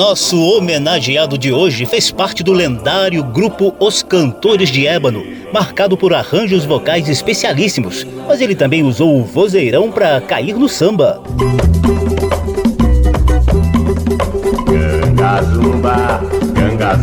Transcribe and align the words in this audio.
Nosso 0.00 0.40
homenageado 0.40 1.36
de 1.36 1.52
hoje 1.52 1.84
fez 1.84 2.10
parte 2.10 2.42
do 2.42 2.54
lendário 2.54 3.22
grupo 3.22 3.74
Os 3.78 4.02
Cantores 4.02 4.70
de 4.70 4.86
Ébano, 4.86 5.22
marcado 5.52 5.94
por 5.94 6.14
arranjos 6.14 6.64
vocais 6.64 7.06
especialíssimos, 7.06 8.06
mas 8.26 8.40
ele 8.40 8.54
também 8.54 8.82
usou 8.82 9.20
o 9.20 9.24
vozeirão 9.24 9.92
para 9.92 10.18
cair 10.22 10.56
no 10.56 10.70
samba. 10.70 11.22
Ganga 14.64 15.42
zumba, 15.42 16.22
ganga 16.54 16.96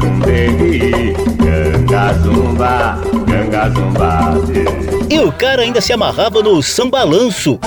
ganga 1.45 2.13
zumba, 2.23 2.99
ganga 3.27 3.69
zumba. 3.69 4.33
E 5.07 5.19
o 5.19 5.31
cara 5.31 5.61
ainda 5.61 5.81
se 5.81 5.93
amarrava 5.93 6.41
no 6.41 6.63
sambalanço. 6.63 7.59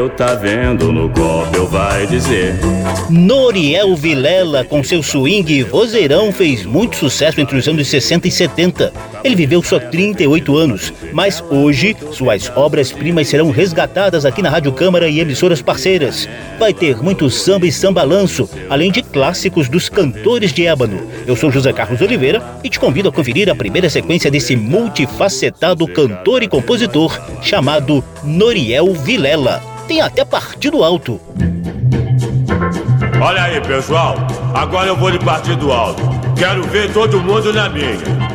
Eu 0.00 0.08
tá 0.08 0.34
vendo 0.34 0.90
no 0.90 1.10
copo, 1.10 1.54
eu 1.54 1.66
vai 1.66 2.06
dizer. 2.06 2.54
Noriel 3.10 3.94
Vilela, 3.94 4.64
com 4.64 4.82
seu 4.82 5.02
swing 5.02 5.52
e 5.52 5.62
vozeirão, 5.62 6.32
fez 6.32 6.64
muito 6.64 6.96
sucesso 6.96 7.38
entre 7.38 7.58
os 7.58 7.68
anos 7.68 7.86
60 7.86 8.26
e 8.26 8.30
70. 8.30 8.94
Ele 9.22 9.36
viveu 9.36 9.62
só 9.62 9.78
38 9.78 10.56
anos, 10.56 10.90
mas 11.12 11.44
hoje 11.50 11.94
suas 12.12 12.50
obras-primas 12.56 13.28
serão 13.28 13.50
resgatadas 13.50 14.24
aqui 14.24 14.40
na 14.40 14.48
Rádio 14.48 14.72
Câmara 14.72 15.06
e 15.06 15.20
emissoras 15.20 15.60
parceiras. 15.60 16.26
Vai 16.58 16.72
ter 16.72 16.96
muito 17.02 17.28
samba 17.28 17.66
e 17.66 17.72
sambalanço, 17.72 18.48
além 18.70 18.90
de 18.90 19.02
clássicos 19.02 19.68
dos 19.68 19.90
cantores 19.90 20.50
de 20.50 20.66
ébano. 20.66 21.06
Eu 21.26 21.36
sou 21.36 21.50
José 21.50 21.74
Carlos 21.74 22.00
Oliveira 22.00 22.42
e 22.64 22.70
te 22.70 22.80
convido 22.80 23.10
a 23.10 23.12
conferir 23.12 23.50
a 23.50 23.54
primeira 23.54 23.90
sequência 23.90 24.30
desse 24.30 24.56
multifacetado 24.56 25.86
cantor 25.86 26.42
e 26.42 26.48
compositor 26.48 27.20
chamado 27.42 28.02
Noriel 28.24 28.94
Vilela. 28.94 29.69
Tem 29.90 30.00
até 30.00 30.24
partido 30.24 30.84
alto. 30.84 31.20
Olha 33.20 33.42
aí, 33.42 33.60
pessoal. 33.60 34.14
Agora 34.54 34.86
eu 34.86 34.96
vou 34.96 35.10
de 35.10 35.18
partido 35.18 35.72
alto. 35.72 36.00
Quero 36.38 36.62
ver 36.68 36.92
todo 36.92 37.20
mundo 37.20 37.52
na 37.52 37.68
minha. 37.68 38.29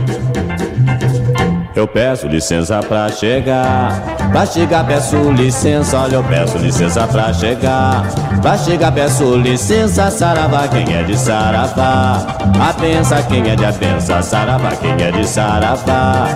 Eu 1.76 1.86
peço 1.86 2.26
licença 2.28 2.80
pra 2.80 3.10
chegar. 3.10 4.02
Pra 4.32 4.46
chegar, 4.46 4.86
peço 4.86 5.18
licença. 5.32 6.00
Olha, 6.00 6.16
eu 6.16 6.24
peço 6.24 6.58
licença 6.58 7.06
pra 7.06 7.34
chegar. 7.34 8.08
Pra 8.42 8.58
chegar, 8.58 8.94
peço 8.94 9.36
licença. 9.36 10.10
Saravá, 10.10 10.70
quem 10.70 10.96
é 10.96 11.04
de 11.04 11.18
Saravá? 11.18 12.26
A 12.62 12.74
pensa, 12.74 13.22
quem 13.24 13.50
é 13.50 13.58
de 13.58 13.66
Apensa? 13.66 14.22
Saravá, 14.22 14.72
quem 14.72 14.94
é 15.06 15.12
de 15.12 15.28
Saravá? 15.28 16.30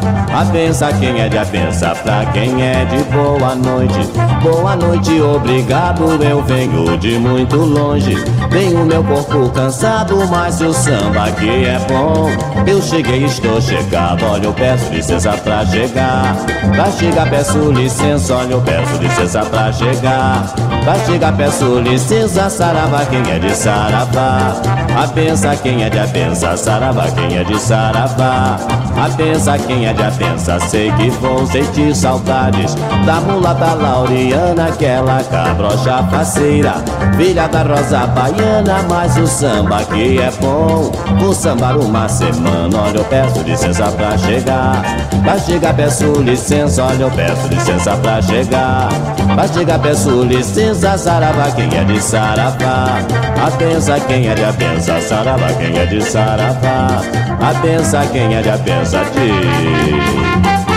Pensa, 0.52 0.92
quem 1.00 1.22
é 1.22 1.30
de 1.30 1.38
Apensa? 1.38 1.96
Pra 2.04 2.26
quem 2.34 2.62
é 2.62 2.84
de 2.86 3.02
boa 3.06 3.56
noite. 3.56 4.00
Boa 4.42 4.76
noite, 4.76 5.22
obrigado. 5.22 6.22
Eu 6.22 6.44
venho 6.44 6.98
de 6.98 7.18
muito 7.18 7.56
longe. 7.56 8.16
Tenho 8.50 8.86
meu 8.86 9.04
corpo 9.04 9.50
cansado, 9.52 10.18
mas 10.30 10.60
o 10.60 10.74
samba 10.74 11.28
aqui 11.28 11.66
é 11.66 11.80
bom. 11.88 12.30
Eu 12.68 12.82
cheguei, 12.82 13.24
estou 13.24 13.62
chegado. 13.62 14.26
Olha, 14.26 14.46
eu 14.46 14.54
peço 14.54 14.92
licença 14.92 15.29
pra 15.38 15.66
chegar. 15.66 16.36
Pra 16.76 16.92
chegar, 16.92 17.30
peço 17.30 17.72
licença. 17.72 18.36
Olha, 18.36 18.54
eu 18.54 18.62
peço 18.62 18.98
licença 19.02 19.46
pra 19.46 19.72
chegar. 19.72 20.44
Pra 20.84 20.96
chegar, 21.06 21.34
peço 21.34 21.80
licença. 21.80 22.50
Saravá, 22.50 23.06
quem 23.06 23.32
é 23.32 23.40
de 23.40 23.56
Saravá? 23.56 24.56
A 25.02 25.08
pensa, 25.08 25.56
quem 25.56 25.84
é 25.84 25.90
de 25.90 26.00
Apensa? 26.00 26.58
Saravá, 26.58 27.08
quem 27.12 27.38
é 27.38 27.44
de 27.44 27.60
Saravá? 27.60 28.58
A 28.98 29.10
pensa, 29.16 29.58
quem 29.58 29.88
é 29.88 29.94
de 29.94 30.04
Apensa? 30.04 30.60
Sei 30.60 30.92
que 30.94 31.10
vou 31.12 31.46
sentir 31.48 31.96
saudades 31.96 32.76
da 33.06 33.22
mulata 33.22 33.74
Lauriana, 33.76 34.66
aquela 34.68 35.24
cabrocha 35.24 36.04
faceira, 36.10 36.74
filha 37.16 37.48
da 37.48 37.62
Rosa 37.64 38.08
Baiana. 38.08 38.80
Mas 38.90 39.16
o 39.18 39.28
samba 39.28 39.78
aqui 39.78 40.20
é 40.20 40.32
bom. 40.42 40.92
Vou 41.20 41.34
sambar 41.34 41.78
uma 41.78 42.10
semana. 42.10 42.78
Olha, 42.78 42.98
eu 42.98 43.06
peço 43.06 43.42
licença 43.44 43.86
pra 43.92 44.18
chegar. 44.18 44.82
Pra 45.24 45.38
chegar, 45.40 45.74
peço 45.74 46.06
licença. 46.22 46.84
Olha, 46.84 47.04
eu 47.04 47.12
peço 47.12 47.48
licença 47.48 47.96
pra 47.98 48.22
chegar. 48.22 48.90
Pra 49.36 49.48
chegar, 49.48 49.80
peço 49.80 50.24
licença. 50.24 50.98
Saravá, 50.98 51.52
quem 51.52 51.70
é 51.78 51.84
de 51.84 52.02
Saravá? 52.02 53.00
A 53.46 53.52
pensa, 53.52 54.00
quem 54.02 54.28
é 54.28 54.36
de 54.36 54.44
Apensa? 54.44 55.00
Saravá, 55.02 55.48
quem 55.54 55.78
é 55.78 55.86
de 55.86 56.02
Saravá? 56.02 57.02
A 57.42 57.62
pensa, 57.62 58.06
quem 58.12 58.36
é 58.36 58.42
de 58.42 58.50
Apensa? 58.50 59.02
Diz. 59.14 60.69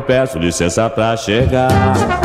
Eu 0.00 0.04
peço 0.04 0.38
licença 0.38 0.88
pra 0.88 1.14
chegar. 1.14 1.68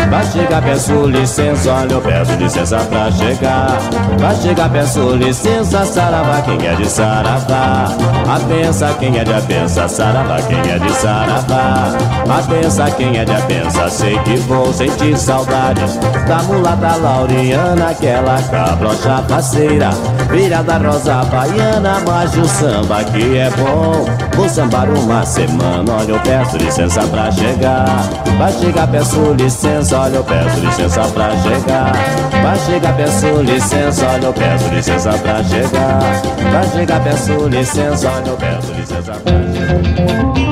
Pra 0.07 0.23
chegar, 0.23 0.61
peço 0.61 0.93
licença. 1.07 1.73
Olha, 1.73 1.91
eu 1.91 2.01
peço 2.01 2.31
licença 2.35 2.77
pra 2.77 3.11
chegar. 3.11 3.77
Pra 4.17 4.33
chegar, 4.33 4.69
peço 4.69 5.01
licença. 5.17 5.83
Saravá, 5.83 6.41
quem 6.41 6.65
é 6.65 6.73
de 6.73 6.89
Saravá? 6.89 7.91
A 8.33 8.39
pensa, 8.47 8.95
quem 8.97 9.19
é 9.19 9.25
de 9.25 9.33
Apensa? 9.33 9.89
Saravá, 9.89 10.37
quem 10.43 10.57
é 10.57 10.79
de 10.79 10.89
Saravá? 10.93 11.91
A 12.29 12.41
pensa, 12.47 12.89
quem 12.91 13.17
é 13.17 13.25
de 13.25 13.33
Apensa? 13.33 13.89
Sei 13.89 14.17
que 14.19 14.37
vou 14.37 14.71
sentir 14.71 15.17
saudades 15.17 15.97
da 16.27 16.37
mulata 16.43 16.95
Lauriana, 16.95 17.89
aquela 17.89 18.41
cabrocha 18.43 19.21
faceira, 19.27 19.89
filha 20.31 20.63
da 20.63 20.77
Rosa 20.77 21.25
Baiana. 21.25 21.97
Mas 22.07 22.37
o 22.37 22.47
samba 22.47 23.01
aqui 23.01 23.37
é 23.37 23.49
bom. 23.49 24.05
Vou 24.33 24.47
sambar 24.47 24.89
uma 24.89 25.25
semana. 25.25 25.91
Olha, 25.91 26.11
eu 26.11 26.19
peço 26.21 26.55
licença 26.57 27.01
pra 27.07 27.29
chegar. 27.31 27.64
Pra 28.37 28.51
chegar, 28.51 28.87
peço 28.87 29.33
licença. 29.33 29.99
Olha, 29.99 30.17
eu 30.17 30.23
peço 30.23 30.59
licença 30.59 31.01
pra 31.07 31.31
chegar. 31.31 31.91
Pra 32.29 32.55
chegar, 32.55 32.95
peço 32.95 33.41
licença. 33.41 34.05
Olha, 34.07 34.25
eu 34.25 34.33
peço 34.33 34.67
licença 34.69 35.11
pra 35.13 35.43
chegar. 35.43 35.99
Pra 36.51 36.63
chegar, 36.63 37.03
peço 37.03 37.47
licença. 37.47 38.07
Olha, 38.07 38.27
eu 38.27 38.37
peço 38.37 38.71
licença 38.71 39.13
pra 39.13 39.33
chegar. 39.33 40.44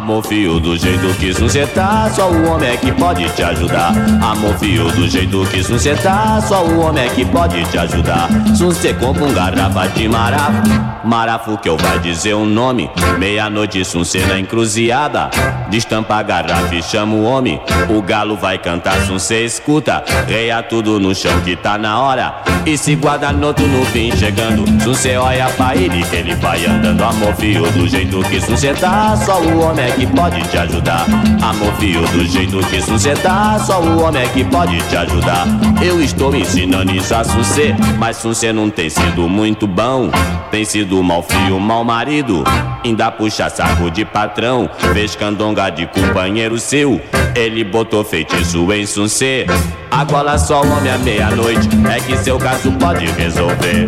Amor 0.00 0.24
fio 0.24 0.58
do 0.58 0.78
jeito 0.78 1.14
que 1.18 1.66
tá, 1.74 2.08
só 2.08 2.30
o 2.30 2.48
homem 2.48 2.70
é 2.70 2.76
que 2.78 2.90
pode 2.90 3.28
te 3.34 3.42
ajudar. 3.42 3.92
Amor 4.22 4.56
fio 4.58 4.90
do 4.92 5.06
jeito 5.06 5.44
que 5.44 5.62
tá, 6.02 6.40
só 6.40 6.64
o 6.64 6.80
homem 6.80 7.04
é 7.04 7.08
que 7.10 7.22
pode 7.26 7.62
te 7.64 7.76
ajudar. 7.76 8.30
Você 8.56 8.94
compra 8.94 9.24
um 9.24 9.34
garrafa 9.34 9.88
de 9.88 10.08
marafo, 10.08 10.62
marafo 11.04 11.58
que 11.58 11.68
eu 11.68 11.76
vai 11.76 11.98
dizer 11.98 12.32
o 12.32 12.46
nome. 12.46 12.90
Meia-noite, 13.18 13.84
se 13.84 13.94
você 13.94 14.24
na 14.24 14.40
encruzilhada, 14.40 15.28
Destampa 15.70 16.16
a 16.16 16.22
garrafa 16.22 16.74
e 16.74 16.82
chama 16.82 17.14
o 17.14 17.22
homem. 17.22 17.60
O 17.88 18.02
galo 18.02 18.36
vai 18.36 18.58
cantar, 18.58 18.96
se 19.18 19.44
escuta. 19.44 20.02
Reia 20.26 20.62
tudo 20.62 20.98
no 20.98 21.14
chão 21.14 21.40
que 21.42 21.54
tá 21.54 21.78
na 21.78 22.00
hora. 22.00 22.34
E 22.66 22.76
se 22.76 22.96
guarda 22.96 23.32
noto 23.32 23.62
no 23.62 23.84
fim 23.86 24.10
chegando. 24.16 24.66
Se 24.80 24.88
você 24.88 25.16
olha 25.16 25.48
pra 25.50 25.76
ele, 25.76 26.02
que 26.02 26.16
ele 26.16 26.34
vai 26.34 26.66
andando. 26.66 27.04
Amor 27.04 27.34
fio, 27.36 27.62
do 27.70 27.86
jeito 27.86 28.20
que 28.24 28.40
você 28.40 28.74
tá. 28.74 29.16
Só 29.16 29.40
o 29.40 29.60
homem 29.60 29.84
é 29.86 29.90
que 29.92 30.06
pode 30.08 30.42
te 30.48 30.58
ajudar. 30.58 31.06
Amor 31.40 31.72
fio, 31.74 32.02
do 32.08 32.24
jeito 32.26 32.58
que 32.66 32.80
você 32.80 33.14
tá. 33.14 33.58
Só 33.60 33.80
o 33.80 34.02
homem 34.02 34.22
é 34.22 34.28
que 34.28 34.42
pode 34.44 34.76
te 34.88 34.96
ajudar. 34.96 35.46
Eu 35.80 36.02
estou 36.02 36.34
ensinando 36.34 36.92
isso 36.92 37.14
a 37.14 37.22
você. 37.22 37.74
Mas 37.96 38.20
você 38.22 38.52
não 38.52 38.68
tem 38.68 38.90
sido 38.90 39.28
muito 39.28 39.68
bom. 39.68 40.10
Tem 40.50 40.64
sido 40.64 41.00
mal 41.02 41.22
fio, 41.22 41.60
mal 41.60 41.84
marido. 41.84 42.42
Ainda 42.84 43.10
puxa 43.10 43.48
saco 43.48 43.90
de 43.90 44.04
patrão. 44.04 44.68
Vez 44.92 45.14
candonga 45.14 45.59
de 45.68 45.86
companheiro 45.86 46.58
seu. 46.58 47.00
Ele 47.34 47.62
botou 47.64 48.02
feitiço 48.02 48.72
em 48.72 48.86
Suncê. 48.86 49.46
Agora 49.90 50.38
só 50.38 50.62
homem 50.62 50.90
à 50.90 50.98
meia-noite. 50.98 51.68
É 51.94 52.00
que 52.00 52.16
seu 52.16 52.38
caso 52.38 52.72
pode 52.72 53.04
resolver. 53.06 53.84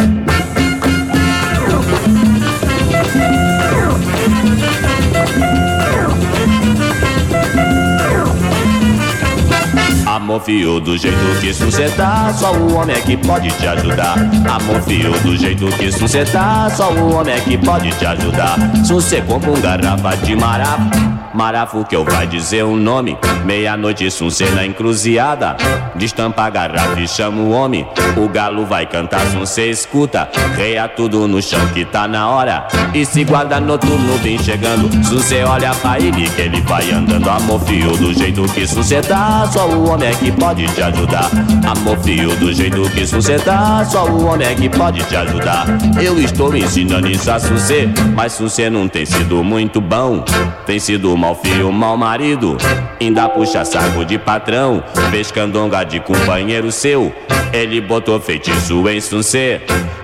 Amor 10.23 10.41
fio, 10.43 10.79
do 10.79 10.97
jeito 10.97 11.17
que 11.41 11.53
você 11.53 11.89
tá, 11.91 12.33
só 12.33 12.53
o 12.53 12.75
homem 12.75 12.95
é 12.95 13.01
que 13.01 13.17
pode 13.17 13.51
te 13.51 13.67
ajudar. 13.67 14.17
Amor 14.49 14.81
fio, 14.83 15.11
do 15.21 15.37
jeito 15.37 15.67
que 15.79 15.91
você 15.91 16.25
tá, 16.25 16.71
só 16.71 16.93
o 16.93 17.15
homem 17.15 17.35
é 17.35 17.41
que 17.41 17.57
pode 17.59 17.91
te 17.93 18.07
ajudar. 18.07 18.57
Você 18.85 19.21
compra 19.23 19.51
um 19.51 19.61
garrafa 19.61 20.17
de 20.19 20.37
marafo, 20.37 20.91
marafo 21.35 21.85
que 21.85 21.97
eu 21.97 22.05
vai 22.05 22.27
dizer 22.27 22.65
o 22.65 22.77
nome. 22.77 23.17
Meia-noite, 23.45 24.11
sunce 24.11 24.45
na 24.51 24.67
encruzilhada. 24.67 25.57
Destampa 25.95 26.45
a 26.45 26.51
garrafa 26.51 27.01
e 27.01 27.09
chama 27.09 27.41
o 27.41 27.51
homem. 27.51 27.87
O 28.17 28.29
galo 28.29 28.67
vai 28.67 28.87
cantar, 28.87 29.21
sunce 29.27 29.63
escuta. 29.63 30.29
Reia 30.57 30.89
tudo 30.89 31.27
no 31.29 31.41
chão 31.41 31.65
que 31.69 31.85
tá 31.85 32.09
na 32.09 32.29
hora. 32.29 32.67
E 32.95 33.05
se 33.05 33.25
guarda 33.25 33.61
noturno 33.61 34.17
vem 34.19 34.39
chegando. 34.39 34.91
Sunce 35.05 35.43
olha 35.43 35.75
pra 35.75 35.99
ele 35.99 36.29
que 36.31 36.43
ele 36.43 36.61
vai 36.63 36.91
andando. 36.91 37.29
Amor 37.29 37.61
fio, 37.61 37.97
do 37.97 38.13
jeito 38.13 38.43
que 38.53 38.67
sunce 38.67 39.01
tá, 39.03 39.49
só 39.53 39.67
o 39.69 39.89
homem 39.89 40.09
é 40.09 40.15
que 40.15 40.31
pode 40.33 40.67
te 40.67 40.83
ajudar. 40.83 41.31
Amor 41.67 41.99
fio, 42.01 42.35
do 42.37 42.53
jeito 42.53 42.83
que 42.91 43.07
você 43.07 43.39
tá, 43.39 43.85
só 43.85 44.07
o 44.07 44.27
homem 44.27 44.49
é 44.49 44.55
que 44.55 44.69
pode 44.69 45.03
te 45.05 45.17
ajudar. 45.17 45.67
Eu 46.03 46.19
estou 46.19 46.57
ensinando 46.57 47.09
isso 47.09 47.31
a 47.31 47.39
Sucê, 47.39 47.89
mas 48.15 48.33
Sucê 48.33 48.71
não 48.71 48.89
tem 48.89 49.05
sido 49.05 49.43
muito 49.45 49.81
bom. 49.81 50.25
Tem 50.67 50.79
sido 50.79 51.17
mal 51.23 51.37
fio, 51.37 51.71
mal 51.71 51.97
marido. 51.97 52.57
Ainda 53.01 53.29
puxa 53.29 53.65
saco 53.65 54.05
de 54.05 54.19
patrão, 54.19 54.83
fez 55.13 55.31
candonga 55.31 55.85
de 55.85 56.01
companheiro 56.01 56.73
seu. 56.73 57.15
Ele 57.53 57.81
botou 57.81 58.19
feitiço 58.19 58.89
em 58.89 59.01
Sucê. 59.01 59.61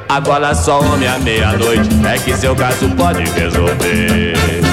Agora 0.08 0.54
só 0.54 0.80
homem 0.80 1.08
à 1.08 1.18
meia-noite 1.18 1.88
é 2.06 2.18
que 2.18 2.36
seu 2.36 2.54
caso 2.54 2.88
pode 2.90 3.24
resolver. 3.30 4.67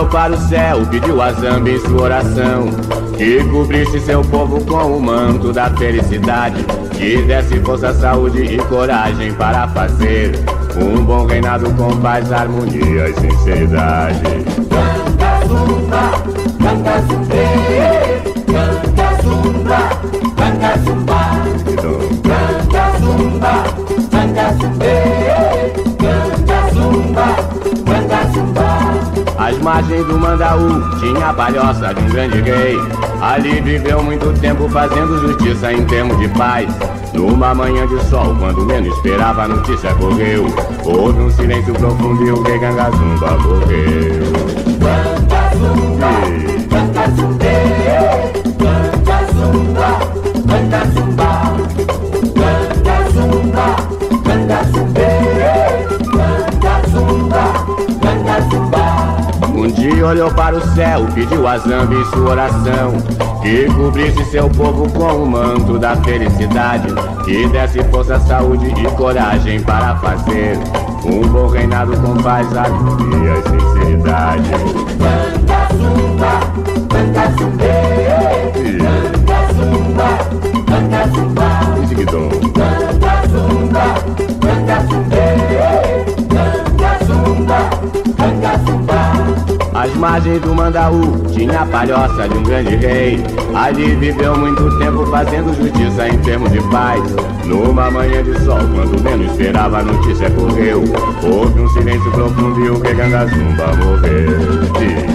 Olhou 0.00 0.08
para 0.08 0.32
o 0.32 0.38
céu, 0.48 0.86
pediu 0.86 1.20
a 1.20 1.32
Zamba 1.32 1.70
em 1.70 1.78
sua 1.80 2.02
oração. 2.02 2.70
Que 3.16 3.44
cobrisse 3.44 4.00
seu 4.00 4.22
povo 4.22 4.64
com 4.64 4.96
o 4.96 5.00
manto 5.00 5.52
da 5.52 5.68
felicidade. 5.70 6.64
Que 6.92 7.22
desse 7.22 7.60
força, 7.60 7.92
saúde 7.92 8.42
e 8.42 8.58
coragem 8.58 9.32
para 9.34 9.68
fazer 9.68 10.32
Um 10.76 11.04
bom 11.04 11.26
reinado 11.26 11.70
com 11.74 11.94
paz, 12.00 12.32
harmonia 12.32 13.10
e 13.10 13.14
sinceridade. 13.14 14.22
Ganga 14.70 15.46
zumba, 15.46 16.12
ganga 16.58 17.00
zumbe, 17.02 17.69
Às 29.80 29.86
margens 29.86 30.06
do 30.08 30.18
Mandaú 30.18 30.90
tinha 30.98 31.30
a 31.30 31.32
palhoça 31.32 31.94
de 31.94 32.02
um 32.02 32.08
grande 32.10 32.42
rei. 32.42 32.76
Ali 33.22 33.62
viveu 33.62 34.02
muito 34.02 34.30
tempo 34.38 34.68
fazendo 34.68 35.18
justiça 35.20 35.72
em 35.72 35.86
termos 35.86 36.18
de 36.18 36.28
paz. 36.28 36.68
Numa 37.14 37.54
manhã 37.54 37.86
de 37.86 37.98
sol, 38.04 38.36
quando 38.38 38.66
menos 38.66 38.94
esperava, 38.94 39.44
a 39.44 39.48
notícia 39.48 39.94
correu. 39.94 40.44
Houve 40.84 41.20
um 41.20 41.30
silêncio 41.30 41.72
profundo 41.72 42.22
e 42.26 42.30
o 42.30 42.42
rei 42.42 42.58
Gangazumba 42.58 43.38
morreu. 43.38 44.32
Ganga 44.78 45.48
zumba, 45.56 46.10
ganga 46.68 47.10
Olhou 60.02 60.30
para 60.32 60.56
o 60.56 60.74
céu, 60.74 61.06
pediu 61.14 61.46
a 61.46 61.58
Zamba 61.58 61.94
em 61.94 62.04
sua 62.06 62.30
oração 62.30 62.92
Que 63.42 63.66
cobrisse 63.66 64.24
seu 64.24 64.48
povo 64.48 64.90
com 64.92 65.22
o 65.22 65.26
manto 65.26 65.78
da 65.78 65.94
felicidade 65.96 66.88
Que 67.24 67.46
desse 67.48 67.84
força, 67.84 68.18
saúde 68.20 68.66
e 68.66 68.90
coragem 68.96 69.60
para 69.60 69.94
fazer 69.96 70.58
Um 71.04 71.20
bom 71.28 71.48
reinado 71.48 71.92
com 72.00 72.16
paz, 72.22 72.46
harmonia 72.56 73.34
e 73.34 73.42
sinceridade 73.48 74.50
Ganga 74.98 75.68
zumba, 75.76 76.40
ganga 76.88 77.30
zumba, 77.38 77.70
ganga 80.66 81.06
zumba. 81.08 81.86
Zigdom. 81.86 82.28
Ganga 82.28 82.38
zumba, 82.40 82.79
Às 90.00 90.08
margens 90.12 90.40
do 90.40 90.54
Mandaú 90.54 91.22
tinha 91.30 91.60
a 91.60 91.66
palhoça 91.66 92.26
de 92.26 92.38
um 92.38 92.42
grande 92.42 92.74
rei. 92.74 93.22
Ali 93.54 93.94
viveu 93.96 94.34
muito 94.34 94.78
tempo 94.78 95.04
fazendo 95.10 95.54
justiça 95.54 96.08
em 96.08 96.16
termos 96.20 96.50
de 96.50 96.58
paz. 96.70 97.02
Numa 97.44 97.90
manhã 97.90 98.22
de 98.22 98.32
sol, 98.40 98.60
quando 98.74 98.98
menos 99.02 99.30
esperava, 99.30 99.80
a 99.80 99.82
notícia 99.82 100.30
correu. 100.30 100.84
Houve 101.22 101.60
um 101.60 101.68
silêncio 101.68 102.10
profundo 102.12 102.64
e 102.64 102.70
o 102.70 102.80
rei 102.80 102.94
Gangazumba 102.94 103.76
morreu. 103.76 104.40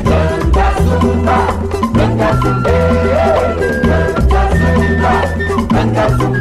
Ganga 0.03 0.71
zumba, 1.01 1.47
ganga 1.91 2.33
zumbe, 2.35 2.69
ganga 5.71 6.09
zumba, 6.09 6.35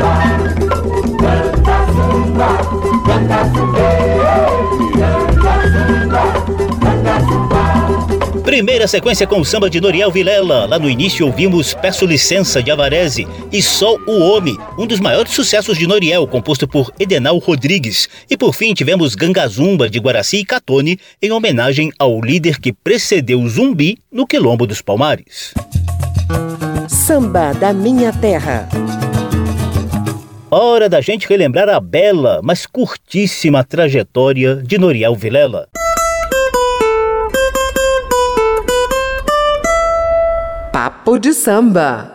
Primeira 8.54 8.86
sequência 8.86 9.26
com 9.26 9.40
o 9.40 9.44
samba 9.44 9.68
de 9.68 9.80
Noriel 9.80 10.12
Vilela. 10.12 10.64
Lá 10.66 10.78
no 10.78 10.88
início 10.88 11.26
ouvimos 11.26 11.74
Peço 11.74 12.06
Licença 12.06 12.62
de 12.62 12.70
Avarese 12.70 13.26
e 13.50 13.60
Só 13.60 13.96
o 14.06 14.20
Homem, 14.20 14.56
um 14.78 14.86
dos 14.86 15.00
maiores 15.00 15.32
sucessos 15.32 15.76
de 15.76 15.88
Noriel, 15.88 16.24
composto 16.28 16.68
por 16.68 16.92
Edenal 17.00 17.36
Rodrigues. 17.38 18.08
E 18.30 18.36
por 18.36 18.54
fim 18.54 18.72
tivemos 18.72 19.16
Gangazumba 19.16 19.90
de 19.90 19.98
Guaraci 19.98 20.36
e 20.36 20.44
Catone, 20.44 21.00
em 21.20 21.32
homenagem 21.32 21.90
ao 21.98 22.20
líder 22.20 22.60
que 22.60 22.72
precedeu 22.72 23.44
Zumbi 23.48 23.98
no 24.10 24.24
Quilombo 24.24 24.68
dos 24.68 24.80
Palmares. 24.80 25.52
Samba 26.88 27.52
da 27.54 27.72
Minha 27.72 28.12
Terra. 28.12 28.68
Hora 30.48 30.88
da 30.88 31.00
gente 31.00 31.28
relembrar 31.28 31.68
a 31.68 31.80
bela, 31.80 32.40
mas 32.40 32.66
curtíssima 32.66 33.64
trajetória 33.64 34.62
de 34.64 34.78
Noriel 34.78 35.16
Vilela. 35.16 35.68
Papo 41.04 41.18
de 41.18 41.34
samba. 41.34 42.14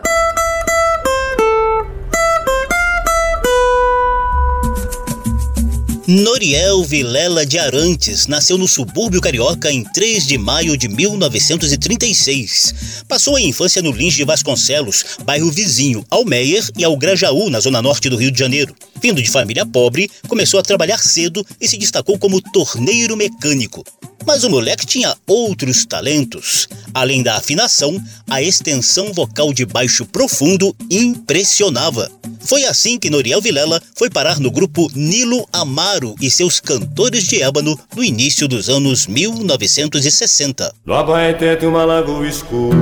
Noriel 6.10 6.82
Vilela 6.82 7.46
de 7.46 7.56
Arantes 7.56 8.26
nasceu 8.26 8.58
no 8.58 8.66
subúrbio 8.66 9.20
carioca 9.20 9.70
em 9.70 9.84
3 9.84 10.26
de 10.26 10.36
maio 10.36 10.76
de 10.76 10.88
1936. 10.88 13.04
Passou 13.06 13.36
a 13.36 13.40
infância 13.40 13.80
no 13.80 13.92
Lins 13.92 14.14
de 14.14 14.24
Vasconcelos, 14.24 15.04
bairro 15.24 15.52
vizinho 15.52 16.04
ao 16.10 16.24
Meier 16.24 16.68
e 16.76 16.82
ao 16.82 16.96
Grajaú, 16.96 17.48
na 17.48 17.60
zona 17.60 17.80
norte 17.80 18.08
do 18.08 18.16
Rio 18.16 18.32
de 18.32 18.40
Janeiro. 18.40 18.74
Vindo 19.00 19.22
de 19.22 19.30
família 19.30 19.64
pobre, 19.64 20.10
começou 20.26 20.58
a 20.58 20.64
trabalhar 20.64 20.98
cedo 20.98 21.46
e 21.60 21.68
se 21.68 21.78
destacou 21.78 22.18
como 22.18 22.42
torneiro 22.42 23.16
mecânico. 23.16 23.84
Mas 24.26 24.42
o 24.42 24.50
moleque 24.50 24.84
tinha 24.84 25.16
outros 25.28 25.86
talentos. 25.86 26.68
Além 26.92 27.22
da 27.22 27.36
afinação, 27.36 28.02
a 28.28 28.42
extensão 28.42 29.12
vocal 29.12 29.52
de 29.52 29.64
baixo 29.64 30.04
profundo 30.04 30.74
impressionava. 30.90 32.10
Foi 32.40 32.64
assim 32.64 32.98
que 32.98 33.10
Noriel 33.10 33.40
Vilela 33.40 33.80
foi 33.94 34.10
parar 34.10 34.40
no 34.40 34.50
grupo 34.50 34.90
Nilo 34.94 35.46
Amaro 35.52 35.99
e 36.20 36.30
seus 36.30 36.60
cantores 36.60 37.24
de 37.24 37.42
ébano 37.42 37.78
no 37.94 38.04
início 38.04 38.46
dos 38.48 38.68
anos 38.68 39.06
1960. 39.06 40.72
No 40.84 40.94
Abaeté 40.94 41.56
tem 41.56 41.68
uma 41.68 41.84
lagoa 41.84 42.26
escura 42.26 42.76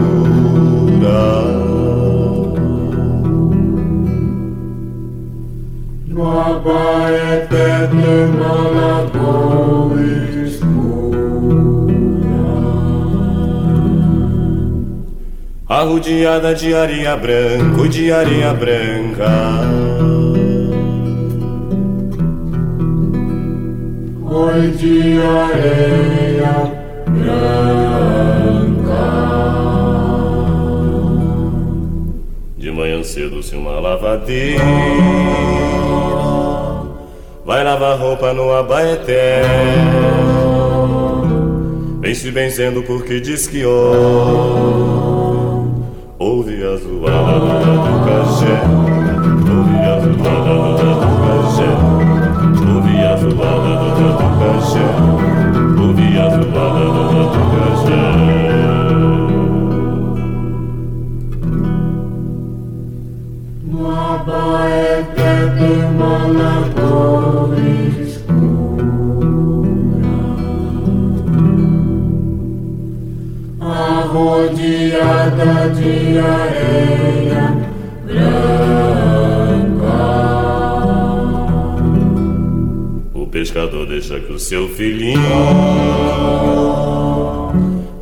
No 6.06 6.40
Abaeté 6.40 7.86
tem 7.86 8.24
uma 8.34 8.68
lagoa 8.68 9.98
Arrodeada 15.68 16.54
de 16.54 16.74
areia 16.74 17.14
branca, 17.14 17.88
de 17.90 18.10
areia 18.10 18.54
branca. 18.54 20.17
Oi 24.30 24.70
de 24.72 25.18
areia 25.22 26.70
branca. 27.06 27.38
De 32.58 32.70
manhã 32.70 33.02
cedo, 33.02 33.42
se 33.42 33.56
uma 33.56 33.80
lavadeira 33.80 34.62
vai 37.42 37.64
lavar 37.64 37.98
roupa 37.98 38.34
no 38.34 38.52
Abaeté. 38.52 39.40
Vem 42.00 42.14
se 42.14 42.30
benzendo 42.30 42.82
porque 42.82 43.20
diz 43.20 43.46
que 43.46 43.64
ó 43.64 43.92
Ouve 46.18 46.62
a 46.64 46.76
zoada 46.76 47.60
do 47.60 48.04
cajé 48.04 48.87
de 75.38 76.18
areia 76.18 77.56
branca. 78.04 78.38
O 83.14 83.26
pescador 83.26 83.86
deixa 83.86 84.18
que 84.18 84.32
o 84.32 84.38
seu 84.38 84.68
filhinho 84.68 85.20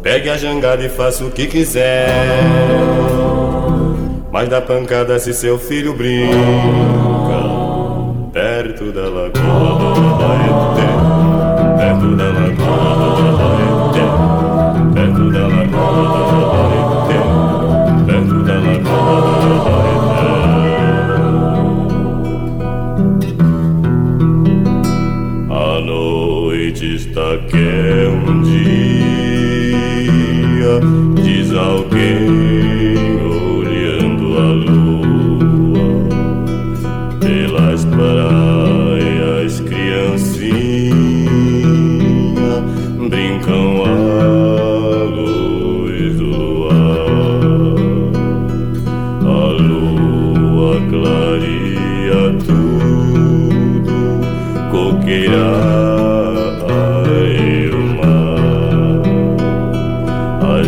pegue 0.02 0.31
a 0.31 0.37
jangada 0.37 0.83
e 0.85 0.88
faça 0.88 1.25
o 1.25 1.31
que 1.31 1.47
quiser. 1.47 2.09
Mas 4.33 4.49
dá 4.49 4.61
pancada 4.61 5.19
se 5.19 5.35
seu 5.35 5.59
filho 5.59 5.95
brinca 5.95 6.37
perto 8.33 8.93
da 8.93 9.09
lagoa 9.09 9.33
do 9.78 10.16
Baeté, 10.16 10.87
perto 11.76 12.16
da 12.16 12.25
lagoa 12.25 12.86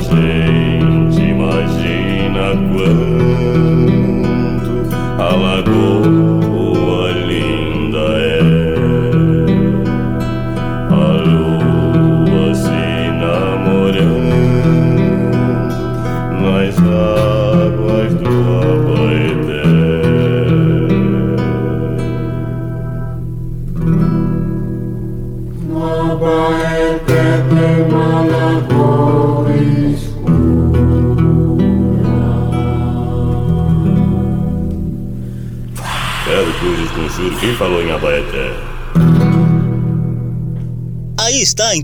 Quem 0.08 0.48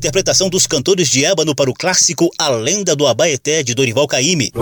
interpretação 0.04 0.50
dos 0.50 0.66
cantores 0.66 1.08
de 1.08 1.24
ébano 1.24 1.54
para 1.54 1.70
o 1.70 1.72
clássico 1.72 2.28
A 2.38 2.50
Lenda 2.50 2.94
do 2.94 3.06
Abaeté 3.06 3.62
de 3.62 3.74
Dorival 3.74 4.06
Caymmi. 4.06 4.52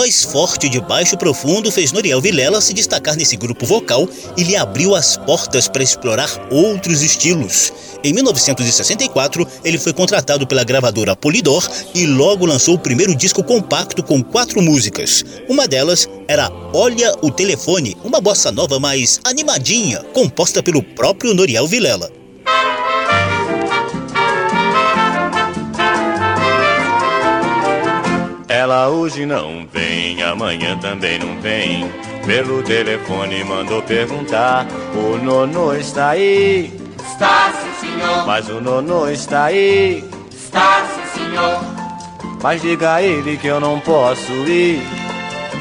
Voz 0.00 0.24
forte 0.24 0.66
de 0.66 0.80
baixo 0.80 1.14
profundo 1.14 1.70
fez 1.70 1.92
Noriel 1.92 2.22
Vilela 2.22 2.62
se 2.62 2.72
destacar 2.72 3.14
nesse 3.16 3.36
grupo 3.36 3.66
vocal 3.66 4.08
e 4.34 4.42
lhe 4.42 4.56
abriu 4.56 4.94
as 4.94 5.18
portas 5.18 5.68
para 5.68 5.82
explorar 5.82 6.30
outros 6.50 7.02
estilos. 7.02 7.70
Em 8.02 8.10
1964, 8.14 9.46
ele 9.62 9.76
foi 9.76 9.92
contratado 9.92 10.46
pela 10.46 10.64
gravadora 10.64 11.14
Polydor 11.14 11.68
e 11.94 12.06
logo 12.06 12.46
lançou 12.46 12.76
o 12.76 12.78
primeiro 12.78 13.14
disco 13.14 13.44
compacto 13.44 14.02
com 14.02 14.22
quatro 14.22 14.62
músicas. 14.62 15.22
Uma 15.50 15.68
delas 15.68 16.08
era 16.26 16.50
Olha 16.72 17.14
o 17.20 17.30
Telefone, 17.30 17.94
uma 18.02 18.22
bossa 18.22 18.50
nova 18.50 18.80
mais 18.80 19.20
animadinha, 19.22 20.02
composta 20.14 20.62
pelo 20.62 20.82
próprio 20.82 21.34
Noriel 21.34 21.66
Vilela. 21.66 22.19
Ela 28.60 28.90
hoje 28.90 29.24
não 29.24 29.66
vem, 29.72 30.22
amanhã 30.22 30.76
também 30.76 31.18
não 31.18 31.40
vem. 31.40 31.90
Pelo 32.26 32.62
telefone 32.62 33.42
mandou 33.42 33.80
perguntar: 33.80 34.66
O 34.94 35.16
nono 35.16 35.74
está 35.74 36.10
aí? 36.10 36.70
Está 37.02 37.54
sim, 37.54 37.86
senhor. 37.88 38.26
Mas 38.26 38.50
o 38.50 38.60
nono 38.60 39.10
está 39.10 39.44
aí? 39.44 40.04
Está 40.30 40.84
sim, 40.84 41.20
senhor. 41.20 41.58
Mas 42.42 42.60
diga 42.60 42.96
a 42.96 43.02
ele 43.02 43.38
que 43.38 43.46
eu 43.46 43.60
não 43.60 43.80
posso 43.80 44.30
ir. 44.30 44.82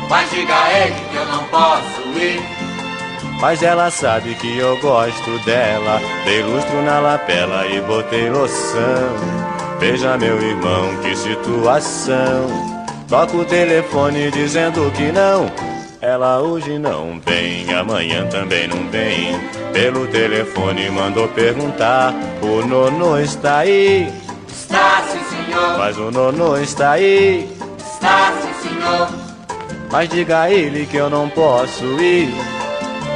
Mas 0.10 0.30
diga 0.32 0.62
a 0.62 0.80
ele 0.80 0.96
que 1.10 1.16
eu 1.16 1.26
não 1.28 1.44
posso 1.46 2.02
ir. 2.20 2.42
Mas 3.40 3.64
ela 3.64 3.90
sabe 3.90 4.36
que 4.36 4.58
eu 4.58 4.78
gosto 4.82 5.40
dela. 5.46 6.02
Dei 6.26 6.44
lustro 6.44 6.82
na 6.82 7.00
lapela 7.00 7.66
e 7.66 7.80
botei 7.80 8.30
loção. 8.30 9.16
Veja, 9.80 10.18
meu 10.18 10.38
irmão, 10.42 10.98
que 11.02 11.16
situação. 11.16 12.79
Toca 13.10 13.36
o 13.38 13.44
telefone 13.44 14.30
dizendo 14.30 14.92
que 14.92 15.12
não. 15.12 15.52
Ela 16.00 16.40
hoje 16.42 16.78
não 16.78 17.20
vem, 17.20 17.74
amanhã 17.74 18.28
também 18.28 18.68
não 18.68 18.88
vem. 18.92 19.36
Pelo 19.74 20.06
telefone 20.06 20.92
mandou 20.92 21.28
perguntar: 21.30 22.14
O 22.40 22.64
nono 22.68 23.20
está 23.20 23.60
aí? 23.60 24.14
Está 24.48 25.02
sim, 25.02 25.20
senhor. 25.24 25.78
Mas 25.80 25.98
o 25.98 26.12
nono 26.12 26.62
está 26.62 26.92
aí? 26.92 27.50
Está 27.80 28.32
sim, 28.42 28.70
senhor. 28.70 29.10
Mas 29.92 30.08
diga 30.08 30.42
a 30.42 30.52
ele 30.52 30.86
que 30.86 30.98
eu 30.98 31.10
não 31.10 31.28
posso 31.30 31.84
ir. 32.00 32.32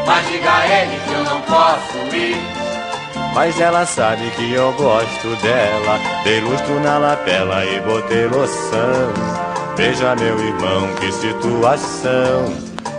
Mas 0.07 0.27
diga 0.27 0.51
a 0.51 0.67
ele 0.67 1.00
que 1.05 1.13
eu 1.13 1.23
não 1.23 1.41
posso 1.41 2.15
ir. 2.15 2.38
Mas 3.35 3.62
ela 3.62 3.85
sabe 3.85 4.27
que 4.31 4.53
eu 4.53 4.73
gosto 4.73 5.35
dela. 5.43 6.00
Dei 6.23 6.39
lustro 6.41 6.79
na 6.79 6.97
lapela 6.97 7.63
e 7.63 7.79
botei 7.81 8.25
loção. 8.25 9.42
Veja, 9.75 10.15
meu 10.15 10.39
irmão, 10.39 10.88
que 11.00 11.12
situação. 11.12 12.53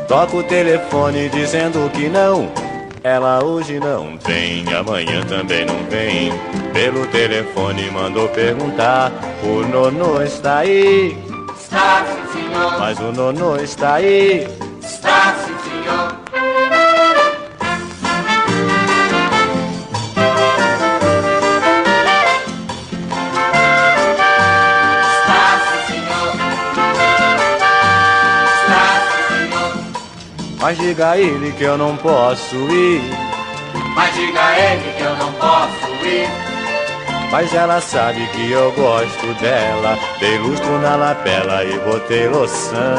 Toca 0.08 0.36
o 0.36 0.42
telefone 0.42 1.28
dizendo 1.28 1.88
que 1.90 2.08
não. 2.08 2.50
Ela 3.02 3.44
hoje 3.44 3.78
não 3.78 4.18
vem, 4.26 4.64
amanhã 4.74 5.22
também 5.24 5.64
não 5.66 5.84
vem. 5.90 6.32
Pelo 6.72 7.06
telefone 7.06 7.90
mandou 7.90 8.28
perguntar: 8.28 9.12
O 9.42 9.66
nono 9.68 10.22
está 10.22 10.58
aí? 10.58 11.16
Está 11.56 12.04
sim, 12.06 12.40
senhor. 12.48 12.78
Mas 12.78 12.98
o 12.98 13.12
nono 13.12 13.56
está 13.62 13.94
aí? 13.94 14.48
Está 14.82 15.34
Mas 30.64 30.78
diga 30.78 31.10
a 31.10 31.18
ele 31.18 31.52
que 31.52 31.64
eu 31.64 31.76
não 31.76 31.94
posso 31.98 32.56
ir. 32.56 33.02
Mas 33.94 34.14
diga 34.14 34.42
a 34.42 34.58
ele 34.58 34.94
que 34.96 35.02
eu 35.02 35.14
não 35.16 35.30
posso 35.34 36.06
ir. 36.06 36.26
Mas 37.30 37.52
ela 37.52 37.82
sabe 37.82 38.26
que 38.28 38.50
eu 38.50 38.72
gosto 38.72 39.34
dela. 39.42 39.98
Dei 40.18 40.38
lustro 40.38 40.78
na 40.78 40.96
lapela 40.96 41.62
e 41.66 41.78
botei 41.80 42.28
loção. 42.28 42.96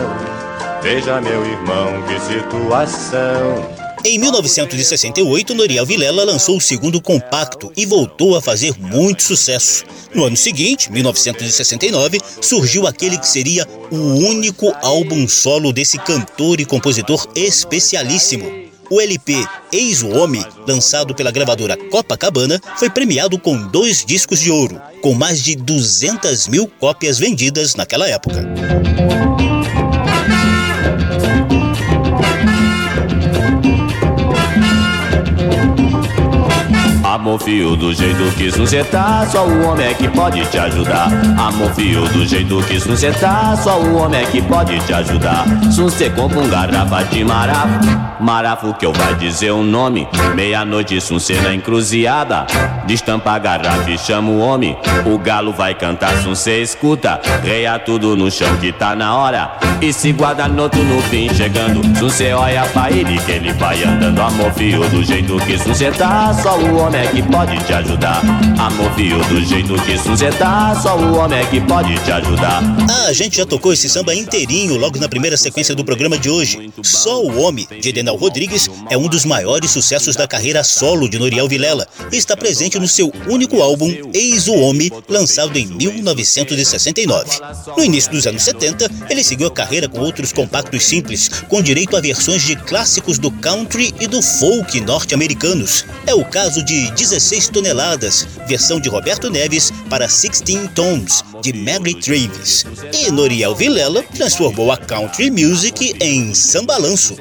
Veja, 0.84 1.19
meu 1.19 1.43
irmão, 1.43 2.03
que 2.03 2.19
situação. 2.19 3.75
Em 4.07 4.19
1968, 4.19 5.55
Noriel 5.55 5.83
Vilela 5.83 6.24
lançou 6.24 6.57
o 6.57 6.62
segundo 6.62 7.01
compacto 7.01 7.74
e 7.75 7.88
voltou 7.88 8.38
a 8.38 8.41
fazer 8.41 8.75
muito 8.79 9.24
sucesso. 9.24 9.83
No 10.13 10.25
ano 10.25 10.38
seguinte, 10.38 10.91
1969, 10.91 12.21
surgiu 12.39 12.85
aquele 12.85 13.17
que 13.17 13.27
seria 13.27 13.67
o 13.89 13.95
único 13.95 14.71
álbum 14.83 15.27
solo 15.27 15.74
desse 15.74 15.97
cantor 15.97 16.59
e 16.62 16.65
compositor 16.65 17.27
especialíssimo. 17.33 18.45
O 18.91 19.01
LP 19.01 19.43
Eis 19.74 20.03
o 20.03 20.09
Homem, 20.09 20.45
lançado 20.67 21.15
pela 21.15 21.31
gravadora 21.31 21.75
Copacabana, 21.75 22.62
foi 22.77 22.91
premiado 22.91 23.39
com 23.39 23.57
dois 23.57 24.05
discos 24.05 24.39
de 24.39 24.51
ouro, 24.51 24.79
com 25.01 25.15
mais 25.15 25.41
de 25.41 25.55
200 25.55 26.47
mil 26.47 26.67
cópias 26.79 27.17
vendidas 27.17 27.74
naquela 27.74 28.07
época. 28.07 28.45
Amor 37.25 37.41
fio 37.41 37.75
do 37.75 37.91
jeito 37.91 38.24
que 38.36 38.84
tá, 38.84 39.25
só 39.25 39.48
o 39.48 39.63
homem 39.65 39.88
é 39.88 39.94
que 39.96 40.08
pode 40.08 40.46
te 40.46 40.59
ajudar. 40.59 41.07
Amor 41.35 41.74
fio 41.74 42.07
do 42.09 42.24
jeito 42.24 42.61
que 42.66 42.79
tá, 43.20 43.57
só 43.57 43.79
o 43.79 43.96
homem 43.96 44.22
é 44.22 44.25
que 44.27 44.44
pode 44.44 44.77
te 44.81 44.94
ajudar. 44.94 45.44
Compra 46.16 46.40
um 46.40 46.48
garrafa 46.48 47.03
de 47.05 47.24
marafo, 47.24 47.79
marafo 48.20 48.74
que 48.75 48.85
eu 48.85 48.94
vai 48.94 49.16
dizer 49.16 49.50
o 49.50 49.64
nome. 49.64 50.07
Meia-noite, 50.35 51.01
sunce 51.01 51.33
na 51.33 51.51
encruzilhada, 51.55 52.46
destampa 52.85 53.31
a 53.31 53.40
garrafa 53.40 53.90
e 53.90 53.98
chama 53.98 54.29
o 54.29 54.38
homem. 54.38 54.77
O 55.07 55.18
galo 55.18 55.51
vai 55.51 55.74
cantar, 55.74 56.16
sunce 56.18 56.51
escuta, 56.61 57.20
reia 57.44 57.79
tudo 57.79 58.16
no 58.16 58.29
chão 58.29 58.55
que 58.57 58.72
tá 58.72 58.96
na 58.96 59.16
hora. 59.16 59.51
E 59.81 59.92
se 59.92 60.11
guarda 60.14 60.48
noto 60.48 60.77
no 60.77 61.01
fim 61.01 61.27
chegando, 61.33 61.81
sunce 61.98 62.31
olha 62.31 62.66
pra 62.68 62.92
ele 62.92 63.18
que 63.18 63.31
ele 63.31 63.51
vai 63.53 63.83
andando. 63.83 64.22
Amor 64.22 64.53
fio 64.53 64.88
do 64.90 65.03
jeito 65.03 65.38
que 65.38 65.55
tá, 65.98 66.31
só 66.35 66.57
o 66.57 66.77
homem 66.77 67.01
é 67.01 67.07
que 67.07 67.14
pode 67.23 67.57
te 67.65 67.73
ajudar. 67.73 68.21
Amor 68.57 68.91
do 69.29 69.45
jeito 69.45 69.73
que 69.83 70.37
tá, 70.37 70.79
só 70.81 70.97
o 70.97 71.17
homem 71.17 71.39
é 71.39 71.45
que 71.45 71.61
pode 71.61 71.97
te 72.03 72.11
ajudar. 72.11 72.61
Ah, 72.89 73.07
a 73.07 73.13
gente 73.13 73.37
já 73.37 73.45
tocou 73.45 73.73
esse 73.73 73.89
samba 73.89 74.15
inteirinho 74.15 74.77
logo 74.77 74.99
na 74.99 75.07
primeira 75.07 75.37
sequência 75.37 75.75
do 75.75 75.83
programa 75.83 76.17
de 76.17 76.29
hoje. 76.29 76.71
Só 76.81 77.23
o 77.23 77.41
Homem, 77.41 77.67
de 77.79 77.89
Edenal 77.89 78.15
Rodrigues, 78.15 78.69
é 78.89 78.97
um 78.97 79.07
dos 79.07 79.25
maiores 79.25 79.71
sucessos 79.71 80.15
da 80.15 80.27
carreira 80.27 80.63
solo 80.63 81.09
de 81.09 81.19
Noriel 81.19 81.47
Vilela 81.47 81.87
e 82.11 82.17
está 82.17 82.35
presente 82.35 82.79
no 82.79 82.87
seu 82.87 83.11
único 83.27 83.61
álbum 83.61 83.93
Eis 84.13 84.47
o 84.47 84.55
Homem, 84.55 84.91
lançado 85.07 85.57
em 85.57 85.65
1969. 85.67 87.39
No 87.77 87.83
início 87.83 88.11
dos 88.11 88.25
anos 88.27 88.43
70, 88.43 88.89
ele 89.09 89.23
seguiu 89.23 89.47
a 89.47 89.51
carreira 89.51 89.87
com 89.89 89.99
outros 89.99 90.31
compactos 90.31 90.83
simples, 90.83 91.29
com 91.47 91.61
direito 91.61 91.95
a 91.95 92.01
versões 92.01 92.41
de 92.43 92.55
clássicos 92.55 93.19
do 93.19 93.31
country 93.31 93.93
e 93.99 94.07
do 94.07 94.21
folk 94.21 94.79
norte-americanos. 94.81 95.85
É 96.07 96.13
o 96.13 96.25
caso 96.25 96.63
de 96.63 96.91
16 97.09 97.50
toneladas, 97.50 98.27
versão 98.48 98.79
de 98.79 98.89
Roberto 98.89 99.29
Neves 99.29 99.72
para 99.89 100.05
16 100.05 100.70
Tones, 100.74 101.24
de 101.41 101.53
Mary 101.53 101.96
Travis. 101.96 102.65
E 102.94 103.11
Noriel 103.11 103.55
Vilela 103.55 104.03
transformou 104.15 104.72
a 104.72 104.77
country 104.77 105.31
music 105.31 105.96
em 106.00 106.33
sambalanço. 106.33 107.15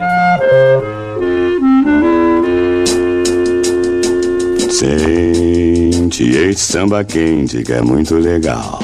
Sente 4.71 6.25
este 6.25 6.61
samba 6.61 7.05
quente 7.05 7.63
que 7.63 7.73
é 7.73 7.81
muito 7.81 8.17
legal. 8.17 8.84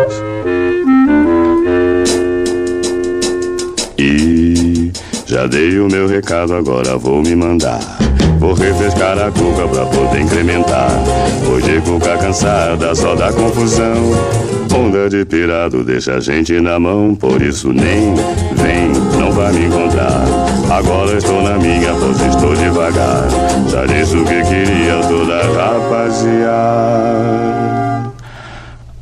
Já 5.31 5.47
dei 5.47 5.79
o 5.79 5.87
meu 5.87 6.09
recado, 6.09 6.53
agora 6.53 6.97
vou 6.97 7.21
me 7.21 7.33
mandar. 7.33 7.79
Vou 8.37 8.53
refrescar 8.53 9.17
a 9.17 9.31
cuca 9.31 9.65
pra 9.65 9.85
poder 9.85 10.19
incrementar. 10.19 10.89
Hoje 11.49 11.79
cuca 11.85 12.17
cansada, 12.17 12.93
só 12.93 13.15
dá 13.15 13.31
confusão. 13.31 13.95
Onda 14.75 15.09
de 15.09 15.23
pirado 15.23 15.85
deixa 15.85 16.15
a 16.15 16.19
gente 16.19 16.59
na 16.59 16.77
mão, 16.77 17.15
por 17.15 17.41
isso 17.41 17.71
nem 17.71 18.13
vem, 18.55 18.91
não 19.17 19.31
vai 19.31 19.53
me 19.53 19.67
encontrar. 19.67 20.21
Agora 20.69 21.17
estou 21.17 21.41
na 21.41 21.57
minha 21.57 21.93
pose, 21.93 22.27
estou 22.27 22.53
devagar. 22.53 23.25
Já 23.69 23.85
disse 23.85 24.17
o 24.17 24.25
que 24.25 24.43
queria 24.43 24.99
toda 25.07 25.43
rapaziada. 25.57 26.51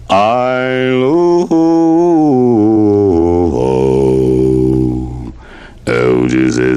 Ai, 0.08 0.90
é 0.90 1.29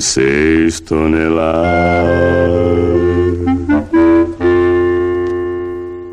16 0.02 0.80
toneladas. 0.80 1.62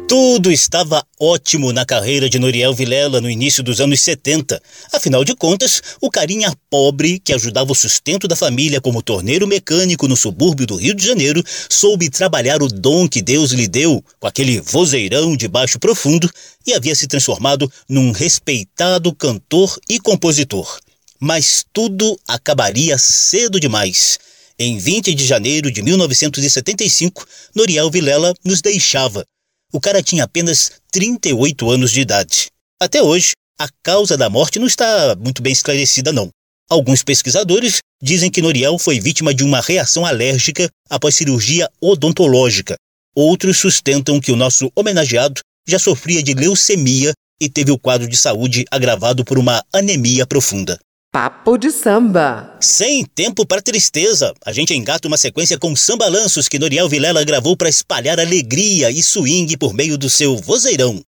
Tudo 0.07 0.51
estava 0.51 1.03
ótimo 1.19 1.73
na 1.73 1.83
carreira 1.83 2.29
de 2.29 2.37
Noriel 2.37 2.71
Vilela 2.73 3.19
no 3.19 3.27
início 3.27 3.63
dos 3.63 3.81
anos 3.81 3.99
70. 4.01 4.61
Afinal 4.93 5.25
de 5.25 5.35
contas, 5.35 5.81
o 5.99 6.11
carinha 6.11 6.53
pobre 6.69 7.19
que 7.19 7.33
ajudava 7.33 7.71
o 7.71 7.75
sustento 7.75 8.27
da 8.27 8.35
família 8.35 8.79
como 8.79 9.01
torneiro 9.01 9.47
mecânico 9.47 10.07
no 10.07 10.15
subúrbio 10.15 10.67
do 10.67 10.75
Rio 10.75 10.93
de 10.93 11.05
Janeiro 11.05 11.43
soube 11.67 12.11
trabalhar 12.11 12.61
o 12.61 12.67
dom 12.67 13.09
que 13.09 13.23
Deus 13.23 13.51
lhe 13.51 13.67
deu 13.67 14.03
com 14.19 14.27
aquele 14.27 14.61
vozeirão 14.61 15.35
de 15.35 15.47
baixo 15.47 15.79
profundo 15.79 16.29
e 16.65 16.73
havia 16.73 16.93
se 16.93 17.07
transformado 17.07 17.71
num 17.89 18.11
respeitado 18.11 19.13
cantor 19.15 19.79
e 19.89 19.99
compositor. 19.99 20.79
Mas 21.19 21.65
tudo 21.73 22.19
acabaria 22.27 22.97
cedo 22.97 23.59
demais. 23.59 24.19
Em 24.57 24.77
20 24.77 25.13
de 25.13 25.25
janeiro 25.25 25.71
de 25.71 25.81
1975, 25.81 27.25
Noriel 27.55 27.89
Vilela 27.89 28.33
nos 28.43 28.61
deixava 28.61 29.25
o 29.71 29.79
cara 29.79 30.01
tinha 30.01 30.23
apenas 30.23 30.71
38 30.91 31.69
anos 31.69 31.91
de 31.91 32.01
idade. 32.01 32.47
Até 32.81 33.03
hoje, 33.03 33.33
a 33.59 33.69
causa 33.83 34.17
da 34.17 34.29
morte 34.29 34.57
não 34.57 34.65
está 34.65 35.15
muito 35.15 35.41
bem 35.41 35.53
esclarecida, 35.53 36.11
não. 36.11 36.29
Alguns 36.69 37.03
pesquisadores 37.03 37.79
dizem 38.01 38.31
que 38.31 38.41
Noriel 38.41 38.79
foi 38.79 38.99
vítima 38.99 39.33
de 39.33 39.43
uma 39.43 39.61
reação 39.61 40.05
alérgica 40.05 40.69
após 40.89 41.15
cirurgia 41.15 41.69
odontológica. 41.79 42.75
Outros 43.15 43.57
sustentam 43.57 44.19
que 44.19 44.31
o 44.31 44.35
nosso 44.35 44.71
homenageado 44.75 45.41
já 45.67 45.77
sofria 45.77 46.23
de 46.23 46.33
leucemia 46.33 47.11
e 47.39 47.49
teve 47.49 47.71
o 47.71 47.77
quadro 47.77 48.07
de 48.07 48.17
saúde 48.17 48.65
agravado 48.71 49.23
por 49.23 49.37
uma 49.37 49.63
anemia 49.73 50.25
profunda. 50.25 50.79
Papo 51.11 51.57
de 51.57 51.71
samba. 51.71 52.55
Sem 52.61 53.03
tempo 53.03 53.43
para 53.43 53.63
tristeza, 53.63 54.31
a 54.45 54.53
gente 54.53 54.75
engata 54.75 55.07
uma 55.07 55.17
sequência 55.17 55.57
com 55.57 55.75
samba-lanços 55.75 56.47
que 56.47 56.59
Noriel 56.59 56.87
Vilela 56.87 57.23
gravou 57.23 57.57
para 57.57 57.67
espalhar 57.67 58.19
alegria 58.19 58.91
e 58.91 59.01
swing 59.01 59.57
por 59.57 59.73
meio 59.73 59.97
do 59.97 60.07
seu 60.07 60.37
vozeirão. 60.37 61.01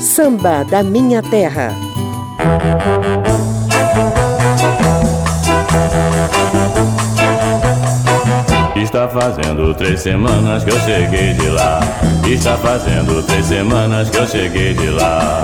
Samba 0.00 0.64
da 0.64 0.82
minha 0.82 1.22
terra. 1.22 1.76
Está 8.82 9.08
fazendo 9.08 9.74
três 9.74 10.00
semanas 10.00 10.62
que 10.62 10.70
eu 10.70 10.78
cheguei 10.80 11.32
de 11.32 11.48
lá. 11.48 11.80
Está 12.26 12.56
fazendo 12.56 13.22
três 13.26 13.46
semanas 13.46 14.10
que 14.10 14.18
eu 14.18 14.26
cheguei 14.26 14.74
de 14.74 14.90
lá. 14.90 15.42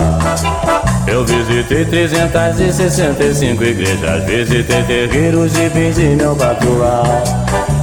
Eu 1.06 1.24
visitei 1.24 1.84
365 1.84 3.64
igrejas, 3.64 4.24
visitei 4.24 4.82
terreiros 4.82 5.52
e 5.56 5.68
benzi 5.70 6.14
meu 6.16 6.34
batuá. 6.34 7.02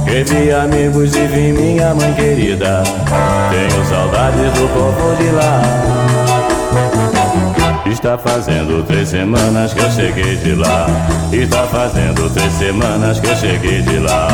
Revi 0.06 0.52
amigos 0.52 1.14
e 1.16 1.26
vi 1.26 1.52
minha 1.52 1.94
mãe 1.94 2.12
querida. 2.14 2.82
Tenho 3.50 3.84
saudades 3.86 4.52
do 4.52 4.68
povo 4.72 5.16
de 5.16 5.30
lá. 5.32 5.62
Está 7.86 8.16
fazendo 8.16 8.84
três 8.86 9.08
semanas 9.08 9.74
que 9.74 9.80
eu 9.80 9.90
cheguei 9.90 10.36
de 10.36 10.54
lá. 10.54 10.86
Está 11.32 11.64
fazendo 11.64 12.30
três 12.30 12.52
semanas 12.52 13.20
que 13.20 13.26
eu 13.26 13.36
cheguei 13.36 13.82
de 13.82 13.98
lá. 13.98 14.28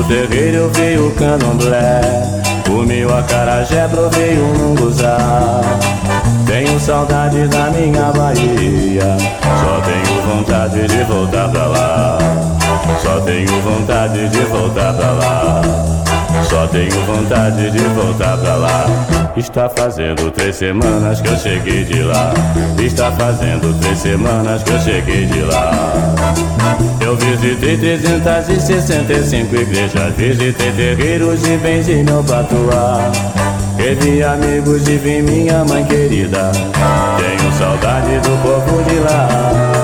No 0.00 0.08
terreiro 0.08 0.56
eu 0.56 0.70
vi 0.70 0.96
o 0.96 1.10
candomblé. 1.10 2.00
O 2.70 3.12
acarajé, 3.12 3.86
provei 3.88 4.38
o 4.38 4.46
munguzá. 4.58 5.18
Tenho 6.46 6.80
saudade 6.80 7.46
da 7.48 7.70
minha 7.70 8.10
Bahia. 8.10 9.18
Só 9.42 9.80
tenho 9.82 10.22
vontade 10.22 10.88
de 10.88 11.04
voltar 11.04 11.50
pra 11.50 11.66
lá. 11.66 12.18
Só 13.02 13.20
tenho 13.20 13.60
vontade 13.60 14.26
de 14.30 14.40
voltar 14.44 14.94
pra 14.94 15.10
lá. 15.10 15.60
Só 16.50 16.66
tenho 16.66 16.90
vontade 17.06 17.70
de 17.70 17.78
voltar 17.78 18.36
pra 18.36 18.56
lá. 18.56 18.84
Está 19.36 19.68
fazendo 19.68 20.32
três 20.32 20.56
semanas 20.56 21.20
que 21.20 21.28
eu 21.28 21.36
cheguei 21.36 21.84
de 21.84 22.02
lá. 22.02 22.34
Está 22.76 23.12
fazendo 23.12 23.72
três 23.80 23.96
semanas 23.96 24.60
que 24.64 24.72
eu 24.72 24.80
cheguei 24.80 25.26
de 25.26 25.42
lá. 25.42 25.70
Eu 27.00 27.16
visitei 27.16 27.78
365 27.78 29.54
igrejas, 29.54 30.12
visitei 30.16 30.72
terreiros 30.72 31.46
e 31.46 31.56
benzi 31.56 32.02
meu 32.02 32.24
patuá. 32.24 33.12
Revi 33.76 34.20
amigos 34.24 34.88
e 34.88 34.96
vi 34.96 35.22
minha 35.22 35.64
mãe 35.64 35.84
querida. 35.84 36.50
Tenho 36.50 37.52
saudade 37.52 38.18
do 38.18 38.42
povo 38.42 38.82
de 38.90 38.98
lá. 38.98 39.79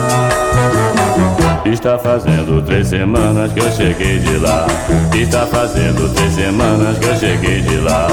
Está 1.72 1.98
fazendo 1.98 2.62
três 2.62 2.88
semanas 2.88 3.52
que 3.52 3.58
eu 3.58 3.70
cheguei 3.72 4.20
de 4.20 4.38
lá. 4.38 4.66
Está 5.12 5.46
fazendo 5.46 6.12
três 6.14 6.34
semanas 6.34 6.96
que 6.98 7.06
eu 7.06 7.16
cheguei 7.16 7.60
de 7.60 7.76
lá. 7.78 8.06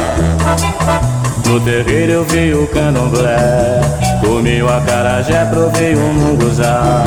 No 1.45 1.59
terreiro 1.59 2.11
eu 2.13 2.25
vi 2.25 2.53
o 2.53 2.67
candomblé. 2.67 3.79
Comi 4.21 4.61
o 4.61 4.67
acarajé, 4.67 5.45
provei 5.45 5.93
o 5.93 5.99
munguzá. 5.99 7.03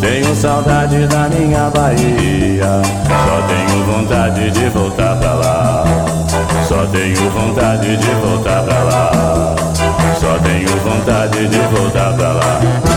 Tenho 0.00 0.34
saudade 0.36 1.06
da 1.08 1.28
minha 1.28 1.70
Bahia. 1.70 2.82
Só 3.08 3.42
tenho 3.48 3.84
vontade 3.84 4.50
de 4.50 4.68
voltar 4.68 5.16
pra 5.16 5.32
lá. 5.34 5.84
Só 6.68 6.86
tenho 6.86 7.30
vontade 7.30 7.96
de 7.96 8.10
voltar 8.14 8.62
pra 8.62 8.78
lá. 8.84 9.56
Só 10.20 10.38
tenho 10.38 10.68
vontade 10.78 11.48
de 11.48 11.58
voltar 11.58 12.12
pra 12.14 12.28
lá. 12.28 12.91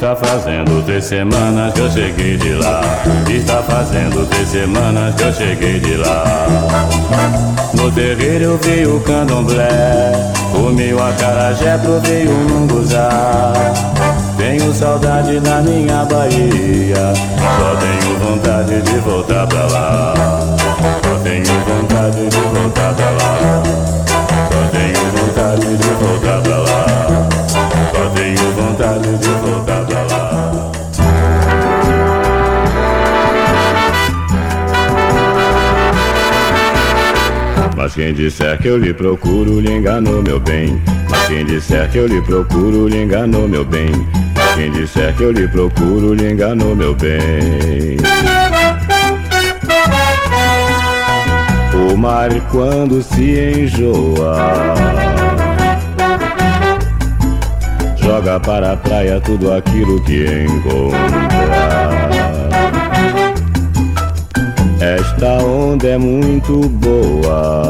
Está 0.00 0.14
fazendo 0.14 0.80
três 0.84 1.06
semanas 1.06 1.74
que 1.74 1.80
eu 1.80 1.90
cheguei 1.90 2.36
de 2.36 2.54
lá. 2.54 2.82
Está 3.28 3.60
fazendo 3.64 4.24
três 4.30 4.48
semanas 4.48 5.12
que 5.16 5.22
eu 5.24 5.32
cheguei 5.32 5.80
de 5.80 5.96
lá. 5.96 6.24
No 7.74 7.90
terreiro 7.90 8.44
eu 8.44 8.58
vi 8.58 8.86
o 8.86 9.00
candomblé. 9.00 10.12
Comi 10.52 10.94
o 10.94 11.02
acarajé, 11.02 11.78
provei 11.78 12.28
o 12.28 12.30
munguzá. 12.30 13.52
Tenho 14.36 14.72
saudade 14.72 15.40
da 15.40 15.60
minha 15.62 16.04
Bahia. 16.04 17.12
Só 17.58 17.76
tenho 17.80 18.18
vontade 18.20 18.80
de 18.80 18.98
voltar 19.00 19.48
pra 19.48 19.66
lá. 19.66 20.14
Só 21.02 21.18
tenho 21.24 21.44
vontade 21.66 22.28
de 22.28 22.40
voltar 22.56 22.94
pra 22.94 23.10
lá. 23.10 23.62
Só 24.48 24.62
tenho 24.70 25.10
vontade 25.10 25.76
de 25.76 25.88
voltar 25.88 26.40
pra 26.40 26.56
lá. 26.56 26.86
Só 27.92 28.08
tenho 28.14 28.52
vontade 28.52 29.16
de 29.18 29.28
voltar 29.28 29.66
pra 29.66 29.78
lá. 29.80 29.87
Mas 37.78 37.94
quem 37.94 38.12
disser 38.12 38.58
que 38.58 38.66
eu 38.66 38.76
lhe 38.76 38.92
procuro, 38.92 39.60
lhe 39.60 39.70
enganou, 39.70 40.20
meu 40.20 40.40
bem. 40.40 40.82
Mas 41.08 41.28
quem 41.28 41.44
disser 41.46 41.88
que 41.88 41.98
eu 41.98 42.08
lhe 42.08 42.20
procuro, 42.20 42.88
lhe 42.88 43.04
enganou, 43.04 43.46
meu 43.46 43.64
bem. 43.64 43.92
Quem 44.56 44.72
disser 44.72 45.14
que 45.14 45.22
eu 45.22 45.30
lhe 45.30 45.46
procuro, 45.46 46.12
lhe 46.12 46.28
enganou, 46.28 46.74
meu 46.74 46.92
bem. 46.96 47.96
O 51.72 51.96
mar 51.96 52.28
quando 52.50 53.00
se 53.00 53.60
enjoa 53.60 54.74
Joga 57.96 58.40
para 58.40 58.72
a 58.72 58.76
praia 58.76 59.20
tudo 59.20 59.52
aquilo 59.52 60.02
que 60.02 60.26
encontra 60.26 61.67
Esta 64.96 65.34
onda 65.42 65.86
é 65.86 65.98
muito 65.98 66.66
boa. 66.66 67.68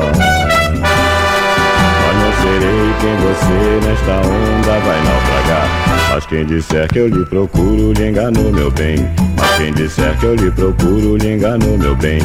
Mas 2.04 2.16
não 2.16 2.32
serei 2.42 2.94
quem 3.00 3.16
você 3.16 3.80
nesta 3.84 4.14
onda 4.24 4.78
vai 4.78 5.02
naufragar. 5.02 5.68
Mas 6.12 6.26
quem 6.26 6.46
disser 6.46 6.86
que 6.86 7.00
eu 7.00 7.08
lhe 7.08 7.26
procuro, 7.26 7.92
lhe 7.92 8.10
enganou, 8.10 8.52
meu 8.52 8.70
bem. 8.70 8.98
Mas 9.36 9.56
quem 9.56 9.72
disser 9.72 10.16
que 10.16 10.26
eu 10.26 10.36
lhe 10.36 10.48
procuro, 10.52 11.16
lhe 11.16 11.34
enganou, 11.34 11.76
meu 11.76 11.96
bem. 11.96 12.20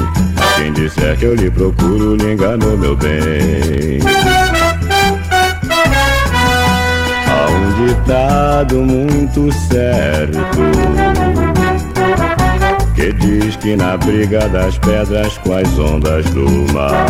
Quem 0.58 0.71
disser 0.73 1.17
que 1.17 1.25
eu 1.25 1.34
lhe 1.34 1.49
procuro, 1.49 2.15
lhe 2.15 2.34
enganou, 2.34 2.77
meu 2.77 2.95
bem. 2.95 3.97
Há 7.27 7.49
um 7.49 7.88
ditado 7.88 8.75
muito 8.75 9.51
certo 9.51 11.42
que 13.04 13.12
diz 13.12 13.58
que 13.58 13.76
na 13.76 13.98
briga 13.98 14.48
das 14.48 14.78
pedras 14.78 15.38
com 15.39 15.52
as 15.54 15.78
ondas 15.78 16.26
do 16.28 16.48
mar. 16.72 17.06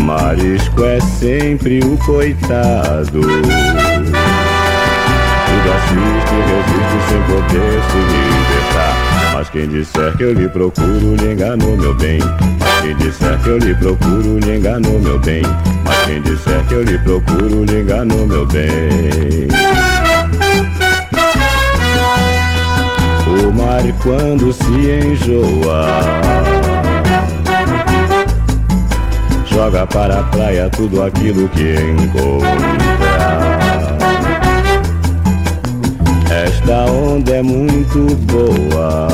Marisco 0.00 0.82
é 0.84 0.98
sempre 1.00 1.80
o 1.80 1.98
coitado. 1.98 3.20
Tudo 3.20 3.32
assiste 5.76 6.34
resiste 6.48 6.98
sem 7.08 7.20
poder 7.24 7.82
se 7.90 7.98
libertar. 7.98 8.94
Mas 9.34 9.50
quem 9.50 9.68
disser 9.68 10.16
que 10.16 10.22
eu 10.22 10.32
lhe 10.32 10.48
procuro, 10.48 11.16
lhe 11.16 11.32
enganou, 11.32 11.76
meu 11.76 11.94
bem. 11.94 12.18
Mas 12.58 12.80
quem 12.80 12.96
disser 12.96 13.38
que 13.40 13.48
eu 13.50 13.58
lhe 13.58 13.74
procuro, 13.74 14.38
lhe 14.38 14.56
enganou, 14.56 14.98
meu 15.00 15.18
bem. 15.18 15.42
Mas 15.84 15.98
quem 16.06 16.22
disser 16.22 16.64
que 16.66 16.72
eu 16.72 16.82
lhe 16.82 16.96
procuro, 16.98 17.64
lhe 17.64 17.80
enganou, 17.82 18.26
meu 18.26 18.46
bem. 18.46 19.44
Mar 23.64 23.82
quando 24.02 24.52
se 24.52 24.64
enjoa 24.64 25.86
Joga 29.46 29.86
para 29.86 30.20
a 30.20 30.22
praia 30.24 30.68
tudo 30.70 31.02
aquilo 31.02 31.48
que 31.48 31.74
encontra 31.74 33.54
esta 36.64 36.90
onda 36.90 37.36
é 37.36 37.42
muito 37.42 38.16
boa. 38.26 39.08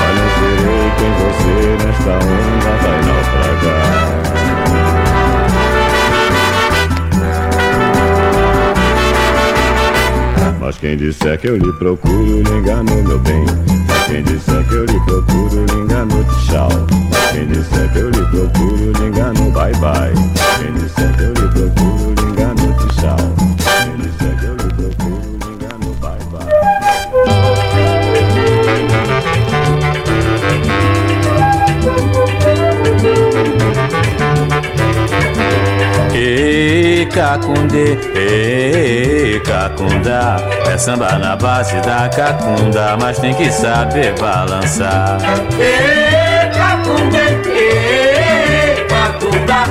Mas 0.00 0.14
não 0.16 0.28
serei 0.38 0.90
quem 0.98 1.12
você 1.18 1.54
nesta 1.84 2.14
onda 2.24 2.70
vai 2.82 2.98
naufragar. 3.02 3.17
Mas 10.68 10.76
quem 10.76 10.98
disser 10.98 11.38
que 11.38 11.48
eu 11.48 11.56
lhe 11.56 11.72
procuro, 11.78 12.42
lhe 12.42 12.58
engano, 12.58 13.02
meu 13.02 13.18
bem. 13.20 13.42
Quem 14.06 14.22
disser 14.22 14.62
que 14.68 14.74
eu 14.74 14.84
lhe 14.84 15.00
procuro, 15.06 15.64
lhe 15.64 15.80
engano, 15.80 16.26
tchau. 16.46 16.68
Quem 17.32 17.46
disser 17.46 17.90
que 17.90 17.98
eu 18.00 18.10
lhe 18.10 18.22
procuro, 18.26 18.92
lhe 18.92 19.06
engano, 19.06 19.50
bye 19.50 19.72
bye. 19.76 20.12
Quem 20.58 20.74
disser 20.74 21.10
que 21.16 21.22
eu 21.22 21.32
lhe 21.32 21.48
procuro, 21.54 22.07
Cacundê, 37.18 37.98
e 38.14 39.40
cacunda 39.40 40.36
É 40.72 40.78
samba 40.78 41.18
na 41.18 41.34
base 41.34 41.74
da 41.80 42.08
cacunda 42.08 42.96
Mas 42.96 43.18
tem 43.18 43.34
que 43.34 43.50
saber 43.50 44.14
balançar. 44.20 45.18
E 45.58 46.56
cacundê, 46.56 47.26
e 47.50 48.84
cacunda 48.84 49.64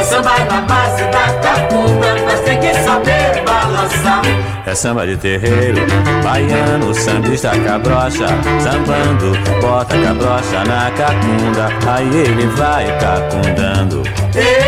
É 0.00 0.02
samba 0.02 0.30
na 0.50 0.62
base 0.62 1.04
da 1.04 1.34
cacunda 1.42 2.16
Mas 2.24 2.40
tem 2.40 2.58
que 2.58 2.72
saber 2.72 3.44
balançar. 3.44 4.22
É 4.66 4.74
samba 4.74 5.06
de 5.06 5.18
terreiro, 5.18 5.86
baiano, 6.22 6.94
sambista 6.94 7.50
cabrocha, 7.50 8.26
sambando, 8.60 9.38
bota 9.60 9.94
cabrocha 9.98 10.64
na 10.64 10.90
cacunda, 10.92 11.68
aí 11.86 12.08
ele 12.08 12.46
vai 12.46 12.86
cacundando. 12.98 14.02
Ei, 14.34 14.63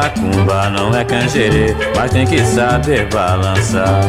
macumba, 0.00 0.70
não 0.70 0.96
é 0.96 1.04
canjerê, 1.04 1.76
mas 1.94 2.10
tem 2.10 2.26
que 2.26 2.42
saber 2.42 3.06
balançar. 3.08 4.00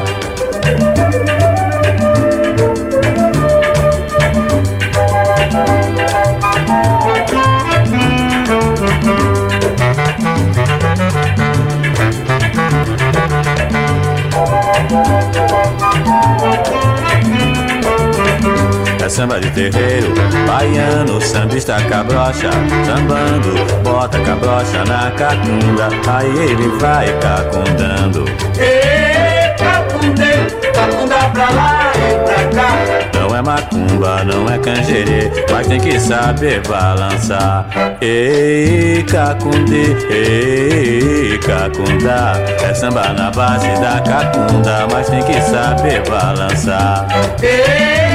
Samba 19.11 19.41
de 19.41 19.51
terreiro, 19.51 20.13
baiano, 20.47 21.21
sambista 21.21 21.75
cabrocha, 21.89 22.49
sambando, 22.85 23.53
bota 23.83 24.17
cabrocha 24.21 24.85
na 24.85 25.11
cacunda, 25.11 25.89
aí 26.07 26.49
ele 26.49 26.69
vai 26.79 27.07
cacundando. 27.19 28.23
Ei, 28.57 29.53
cacunde, 29.57 30.71
cacunda 30.73 31.29
pra 31.33 31.49
lá 31.49 31.91
e 31.93 32.13
pra 32.23 32.61
cá. 32.61 33.19
Não 33.19 33.35
é 33.35 33.41
macumba, 33.41 34.23
não 34.23 34.49
é 34.49 34.57
canjerê, 34.57 35.29
mas 35.51 35.67
tem 35.67 35.81
que 35.81 35.99
saber 35.99 36.65
balançar. 36.65 37.67
Ei, 37.99 39.03
cacunde, 39.03 39.97
ei, 40.09 41.37
cacunda, 41.39 42.41
é 42.63 42.73
samba 42.73 43.09
na 43.09 43.29
base 43.29 43.67
da 43.81 43.99
cacunda, 43.99 44.87
mas 44.89 45.09
tem 45.09 45.21
que 45.21 45.41
saber 45.41 46.01
balançar. 46.09 47.07
Ei, 47.43 48.10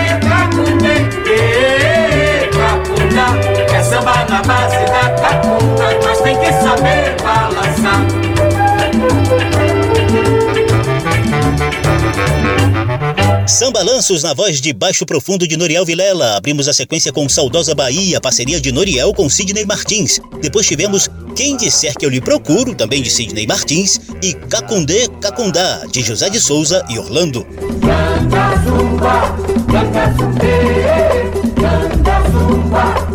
samba 3.87 4.25
na 4.29 4.42
base 4.42 4.85
da 4.87 5.11
cacunda, 5.11 5.99
mas 6.05 6.20
tem 6.20 6.37
que 6.38 6.53
saber 6.53 7.16
balançar. 7.22 8.07
Samba 13.46 13.83
Lanços 13.83 14.25
na 14.25 14.35
voz 14.35 14.61
de 14.61 14.72
Baixo 14.72 15.07
Profundo 15.07 15.46
de 15.46 15.57
Noriel 15.57 15.85
Vilela. 15.85 16.37
Abrimos 16.37 16.68
a 16.68 16.72
sequência 16.72 17.12
com 17.12 17.29
Saudosa 17.29 17.75
Bahia, 17.75 18.20
parceria 18.20 18.61
de 18.61 18.72
Noriel 18.72 19.14
com 19.14 19.31
Sidney 19.31 19.64
Martins. 19.64 20.20
Depois 20.42 20.66
tivemos 20.66 21.09
Quem 21.37 21.57
Disser 21.57 21.94
Que 21.96 22.05
Eu 22.05 22.11
Lhe 22.11 22.20
Procuro, 22.20 22.75
também 22.75 23.01
de 23.01 23.09
Sidney 23.09 23.46
Martins, 23.46 24.01
e 24.20 24.35
Cacundê 24.35 25.09
Cacundá, 25.20 25.87
de 25.90 26.03
José 26.03 26.29
de 26.29 26.40
Souza 26.40 26.85
e 26.90 26.99
Orlando. 26.99 27.46
Canta 27.81 28.62
zumba, 28.64 29.37
canta 29.70 30.12
zumba, 30.18 30.51
canta 31.55 32.31
zumba. 32.31 33.06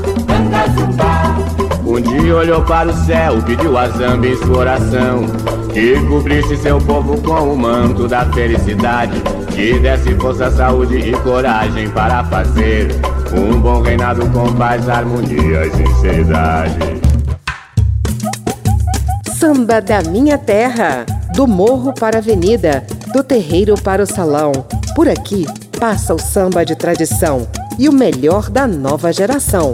Um 1.91 1.99
dia 1.99 2.34
olhou 2.34 2.63
para 2.63 2.89
o 2.89 3.06
céu, 3.06 3.41
pediu 3.45 3.77
a 3.77 3.89
Zamba 3.89 4.25
em 4.25 4.38
sua 4.38 4.60
oração 4.60 5.25
Que 5.73 5.99
cobrisse 6.08 6.56
seu 6.56 6.80
povo 6.80 7.21
com 7.21 7.54
o 7.54 7.58
manto 7.58 8.08
da 8.08 8.25
felicidade 8.32 9.21
Que 9.54 9.77
desse 9.77 10.15
força, 10.15 10.49
saúde 10.49 10.99
e 10.99 11.12
coragem 11.17 11.89
para 11.89 12.23
fazer 12.23 12.88
Um 13.34 13.60
bom 13.60 13.82
reinado 13.82 14.25
com 14.30 14.54
paz, 14.54 14.88
harmonia 14.88 15.67
e 15.67 15.71
sinceridade 15.71 16.80
Samba 19.38 19.82
da 19.82 20.01
minha 20.04 20.38
terra, 20.38 21.06
do 21.36 21.45
morro 21.45 21.93
para 21.93 22.17
a 22.17 22.19
avenida, 22.19 22.86
do 23.12 23.23
terreiro 23.23 23.73
para 23.73 24.04
o 24.04 24.06
salão. 24.06 24.51
Por 24.95 25.10
aqui 25.10 25.45
passa 25.80 26.13
o 26.13 26.19
samba 26.19 26.63
de 26.63 26.75
tradição 26.75 27.47
e 27.80 27.89
o 27.89 27.91
melhor 27.91 28.51
da 28.51 28.67
nova 28.67 29.12
geração. 29.12 29.73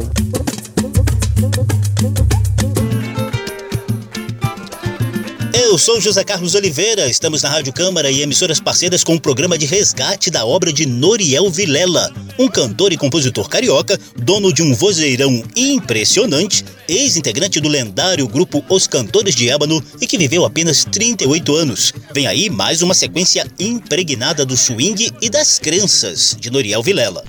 Eu 5.53 5.77
sou 5.77 6.01
José 6.01 6.23
Carlos 6.23 6.55
Oliveira, 6.55 7.07
estamos 7.07 7.41
na 7.41 7.49
Rádio 7.49 7.71
Câmara 7.71 8.11
e 8.11 8.21
emissoras 8.21 8.59
parceiras 8.59 9.03
com 9.03 9.15
o 9.15 9.21
programa 9.21 9.57
de 9.57 9.65
resgate 9.65 10.29
da 10.29 10.45
obra 10.45 10.71
de 10.73 10.85
Noriel 10.85 11.49
Vilela, 11.49 12.11
um 12.37 12.47
cantor 12.47 12.91
e 12.91 12.97
compositor 12.97 13.47
carioca, 13.47 13.99
dono 14.15 14.51
de 14.51 14.61
um 14.61 14.73
vozeirão 14.73 15.43
impressionante, 15.55 16.65
ex-integrante 16.87 17.59
do 17.59 17.69
lendário 17.69 18.27
grupo 18.27 18.63
Os 18.69 18.87
Cantores 18.87 19.35
de 19.35 19.49
Ébano 19.49 19.83
e 20.01 20.07
que 20.07 20.17
viveu 20.17 20.45
apenas 20.45 20.85
38 20.85 21.55
anos. 21.55 21.93
Vem 22.13 22.27
aí 22.27 22.49
mais 22.49 22.81
uma 22.81 22.93
sequência 22.93 23.45
impregnada 23.59 24.45
do 24.45 24.57
swing 24.57 25.11
e 25.21 25.29
das 25.29 25.59
crenças 25.59 26.35
de 26.39 26.49
Noriel 26.49 26.83
Vilela. 26.83 27.23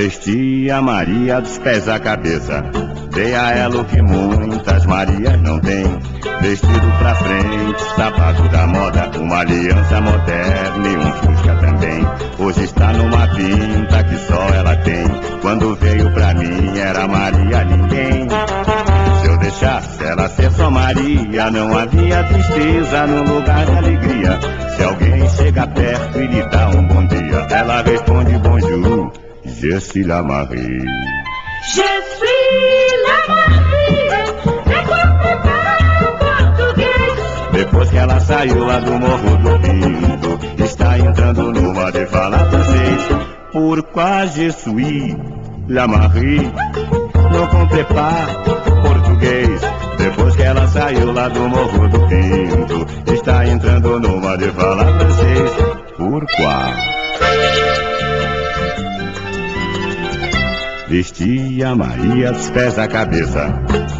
Vesti 0.00 0.70
a 0.70 0.80
Maria 0.80 1.42
dos 1.42 1.58
pés 1.58 1.86
à 1.86 1.98
cabeça. 1.98 2.64
Dei 3.12 3.34
a 3.34 3.50
ela 3.50 3.82
o 3.82 3.84
que 3.84 4.00
muitas 4.00 4.86
Marias 4.86 5.38
não 5.42 5.60
têm. 5.60 5.84
Vestido 6.40 6.98
pra 6.98 7.14
frente, 7.16 7.82
sapato 7.96 8.48
da 8.48 8.66
moda, 8.66 9.10
uma 9.20 9.40
aliança 9.40 10.00
moderna 10.00 10.88
e 10.88 10.96
um 10.96 11.12
fusca 11.12 11.54
também. 11.56 12.06
Hoje 12.38 12.64
está 12.64 12.94
numa 12.94 13.28
pinta 13.28 14.02
que 14.04 14.16
só 14.20 14.48
ela 14.54 14.74
tem. 14.76 15.06
Quando 15.42 15.74
veio 15.74 16.10
pra 16.14 16.32
mim 16.32 16.78
era 16.78 17.06
Maria 17.06 17.64
ninguém. 17.64 18.26
Se 19.20 19.28
eu 19.28 19.36
deixasse 19.36 20.02
ela 20.02 20.30
ser 20.30 20.50
só 20.52 20.70
Maria, 20.70 21.50
não 21.50 21.76
havia 21.76 22.24
tristeza 22.24 23.06
no 23.06 23.34
lugar 23.34 23.66
de 23.66 23.76
alegria. 23.76 24.38
Se 24.78 24.82
alguém 24.82 25.28
chega 25.28 25.66
perto 25.66 26.18
e 26.18 26.26
lhe 26.26 26.42
dá 26.48 26.70
um 26.70 26.84
bom 26.84 27.06
dia, 27.06 27.46
ela 27.50 27.82
responde 27.82 28.38
bonjour. 28.38 29.29
Je 29.58 29.78
suis 29.80 30.04
la 30.04 30.22
Marie. 30.22 30.80
Je 31.74 31.90
suis 32.16 32.40
la 33.06 33.18
Marie, 33.34 34.08
português. 36.18 37.52
Depois 37.52 37.86
que 37.90 37.96
ela 37.96 38.20
saiu 38.20 38.64
lá 38.64 38.80
do 38.80 38.92
morro 38.92 39.36
do 39.36 39.58
Pinto, 39.60 40.64
está 40.64 40.98
entrando 40.98 41.52
numa 41.52 41.90
de 41.90 42.06
falar 42.06 42.46
francês. 42.50 43.08
Pourquoi 43.52 44.26
je 44.28 44.50
suis 44.52 45.16
la 45.68 45.86
Marie? 45.86 46.50
Não 47.32 47.46
comprei 47.48 47.84
português. 47.84 49.60
Depois 49.98 50.36
que 50.36 50.42
ela 50.42 50.66
saiu 50.68 51.12
lá 51.12 51.28
do 51.28 51.48
morro 51.48 51.88
do 51.88 52.00
Pinto, 52.08 52.86
está 53.12 53.46
entrando 53.46 54.00
numa 54.00 54.36
de 54.38 54.50
falar 54.52 54.86
francês. 54.98 55.50
Pourquoi? 55.96 57.89
Vestia 60.90 61.72
Maria 61.76 62.32
dos 62.32 62.50
pés 62.50 62.76
à 62.76 62.88
cabeça. 62.88 63.46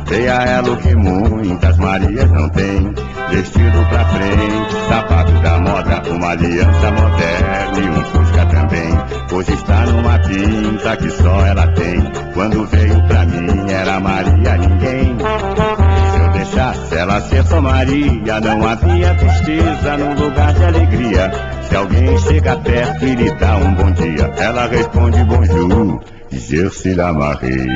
Dei 0.08 0.28
a 0.28 0.42
ela 0.42 0.72
o 0.72 0.76
que 0.76 0.92
muitas 0.96 1.78
Marias 1.78 2.28
não 2.32 2.48
têm. 2.48 2.92
Vestido 3.30 3.88
pra 3.88 4.04
frente, 4.06 4.88
sapato 4.88 5.32
da 5.34 5.58
moda, 5.60 6.02
uma 6.10 6.30
aliança 6.30 6.90
moderna 6.90 7.78
e 7.78 7.90
um 7.90 8.04
fusca 8.06 8.44
também. 8.46 8.90
Hoje 9.32 9.52
está 9.52 9.86
numa 9.86 10.18
pinta 10.18 10.96
que 10.96 11.10
só 11.10 11.46
ela 11.46 11.68
tem. 11.68 12.00
Quando 12.34 12.66
veio 12.66 13.06
pra 13.06 13.24
mim 13.24 13.70
era 13.70 14.00
Maria 14.00 14.56
ninguém. 14.56 15.16
Se 15.16 16.20
eu 16.20 16.28
deixasse 16.32 16.94
ela 16.96 17.20
ser 17.20 17.44
só 17.44 17.60
Maria, 17.60 18.40
não 18.40 18.66
havia 18.66 19.14
tristeza 19.14 19.96
no 19.96 20.24
lugar 20.24 20.52
de 20.54 20.64
alegria. 20.64 21.30
Se 21.68 21.76
alguém 21.76 22.18
chega 22.18 22.56
perto 22.56 23.06
e 23.06 23.14
lhe 23.14 23.30
dá 23.36 23.58
um 23.58 23.74
bom 23.74 23.92
dia, 23.92 24.32
ela 24.38 24.66
responde 24.66 25.22
bonjour. 25.22 26.19
Je 26.32 26.68
suis 26.70 26.94
la 26.94 27.12
Marie. 27.12 27.66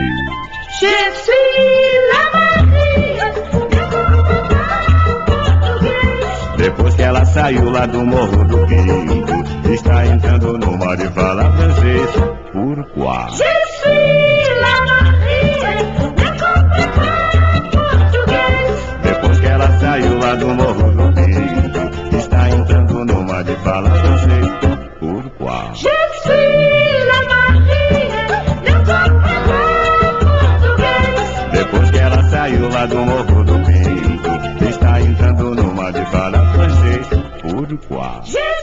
Je 0.80 0.94
suis 1.22 1.98
la 2.12 2.22
Marie. 2.34 3.18
Depois 6.56 6.94
que 6.94 7.02
ela 7.02 7.24
saiu 7.24 7.70
lá 7.70 7.86
do 7.86 8.04
morro 8.04 8.44
do 8.44 8.66
Pinto, 8.66 9.72
está 9.72 10.06
entrando 10.06 10.58
no 10.58 10.78
mar 10.78 10.98
e 11.00 11.08
fala 11.08 11.52
francês. 11.52 12.10
La 14.60 14.76
Marie. 14.86 15.64
Depois 19.02 19.40
que 19.40 19.46
ela 19.46 19.78
saiu 19.80 20.18
lá 20.18 20.34
do 20.36 20.48
morro 20.48 20.90
do 20.92 21.12
Pinto, 21.12 22.16
está 22.16 22.50
entrando 22.50 23.04
no 23.04 23.24
mar 23.24 23.44
e 23.48 23.56
fala 23.64 23.90
francês. 23.90 24.23
Pourquoi? 38.24 38.53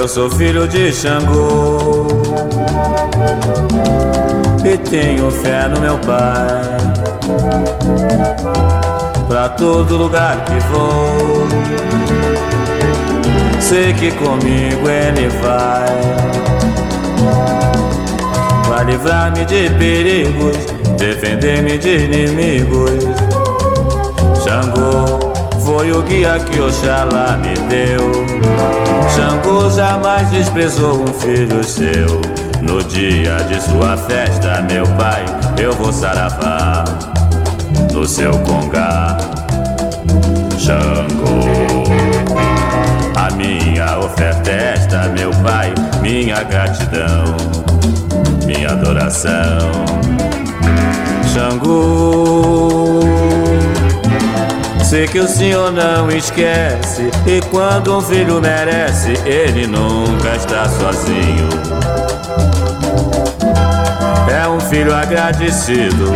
Eu 0.00 0.08
sou 0.08 0.30
filho 0.30 0.66
de 0.66 0.90
Xangô 0.90 2.06
e 4.64 4.78
tenho 4.78 5.30
fé 5.30 5.68
no 5.68 5.78
meu 5.78 5.98
pai. 5.98 6.78
Pra 9.28 9.50
todo 9.50 9.98
lugar 9.98 10.42
que 10.46 10.58
vou, 10.68 11.46
sei 13.60 13.92
que 13.92 14.10
comigo 14.12 14.88
ele 14.88 15.28
vai. 15.42 15.84
Vai 18.70 18.84
livrar-me 18.86 19.44
de 19.44 19.68
perigos, 19.68 20.56
defender-me 20.96 21.76
de 21.76 22.06
inimigos. 22.06 23.04
Xangô 24.42 25.09
foi 25.70 25.92
o 25.92 26.02
guia 26.02 26.36
que 26.40 26.60
Oxalá 26.60 27.36
me 27.36 27.54
deu. 27.68 28.10
Xangô 29.14 29.70
jamais 29.70 30.28
desprezou 30.30 31.04
um 31.04 31.06
filho 31.06 31.62
seu. 31.62 32.20
No 32.60 32.82
dia 32.82 33.36
de 33.48 33.60
sua 33.62 33.96
festa, 33.96 34.62
meu 34.62 34.84
pai, 34.96 35.24
eu 35.58 35.72
vou 35.74 35.92
saravá 35.92 36.84
no 37.92 38.04
seu 38.04 38.32
congá. 38.40 39.16
Xangô, 40.58 41.84
a 43.14 43.30
minha 43.34 43.98
oferta 44.00 44.50
é 44.50 44.74
esta, 44.74 45.08
meu 45.16 45.30
pai, 45.44 45.72
minha 46.02 46.42
gratidão, 46.42 47.36
minha 48.44 48.72
adoração. 48.72 49.70
Xangô, 51.32 52.99
sei 54.90 55.06
que 55.06 55.20
o 55.20 55.28
senhor 55.28 55.70
não 55.70 56.10
esquece, 56.10 57.12
e 57.24 57.40
quando 57.42 57.96
um 57.96 58.00
filho 58.00 58.40
merece, 58.40 59.12
ele 59.24 59.64
nunca 59.64 60.34
está 60.34 60.68
sozinho. 60.68 61.48
É 64.28 64.48
um 64.48 64.58
filho 64.58 64.92
agradecido 64.92 66.12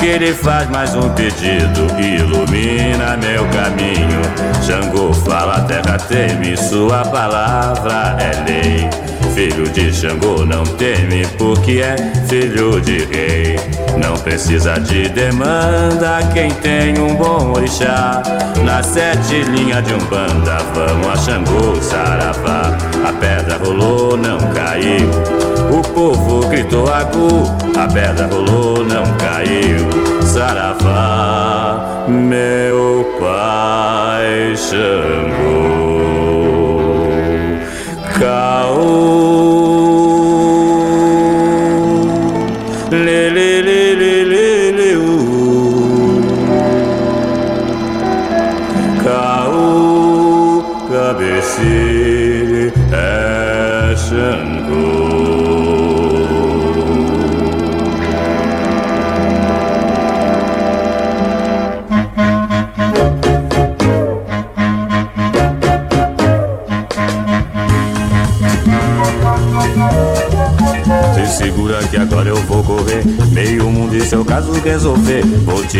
que 0.00 0.16
lhe 0.16 0.32
faz 0.32 0.70
mais 0.70 0.94
um 0.94 1.10
pedido 1.10 1.86
e 1.98 2.16
ilumina 2.16 3.14
meu 3.18 3.46
caminho. 3.50 4.22
Xangô 4.64 5.12
fala, 5.12 5.60
terra 5.60 5.98
teme, 5.98 6.56
sua 6.56 7.04
palavra 7.04 8.16
é 8.18 8.50
lei. 8.50 8.90
Filho 9.34 9.68
de 9.68 9.92
Xangô 9.92 10.46
não 10.46 10.64
teme, 10.64 11.26
porque 11.36 11.82
é 11.82 11.96
filho 12.26 12.80
de 12.80 13.04
rei. 13.04 13.73
Não 13.96 14.14
precisa 14.16 14.74
de 14.80 15.08
demanda 15.08 16.18
quem 16.32 16.50
tem 16.50 16.98
um 16.98 17.14
bom 17.14 17.52
orixá. 17.52 18.22
Na 18.64 18.82
sete 18.82 19.42
linhas 19.42 19.84
de 19.84 19.94
umbanda, 19.94 20.58
vamos 20.74 21.06
a 21.06 21.16
Xangô, 21.16 21.80
Saravá. 21.80 22.76
A 23.06 23.12
pedra 23.12 23.58
rolou, 23.58 24.16
não 24.16 24.38
caiu. 24.52 25.10
O 25.70 25.82
povo 25.82 26.46
gritou 26.48 26.92
agu, 26.92 27.54
a 27.76 27.86
pedra 27.86 28.26
rolou, 28.26 28.84
não 28.84 29.04
caiu. 29.18 29.88
Saravá, 30.22 32.06
meu 32.08 33.04
pai 33.20 34.54
Xangô. 34.56 35.94
Caô. 38.18 39.63
Resolver. 74.64 75.23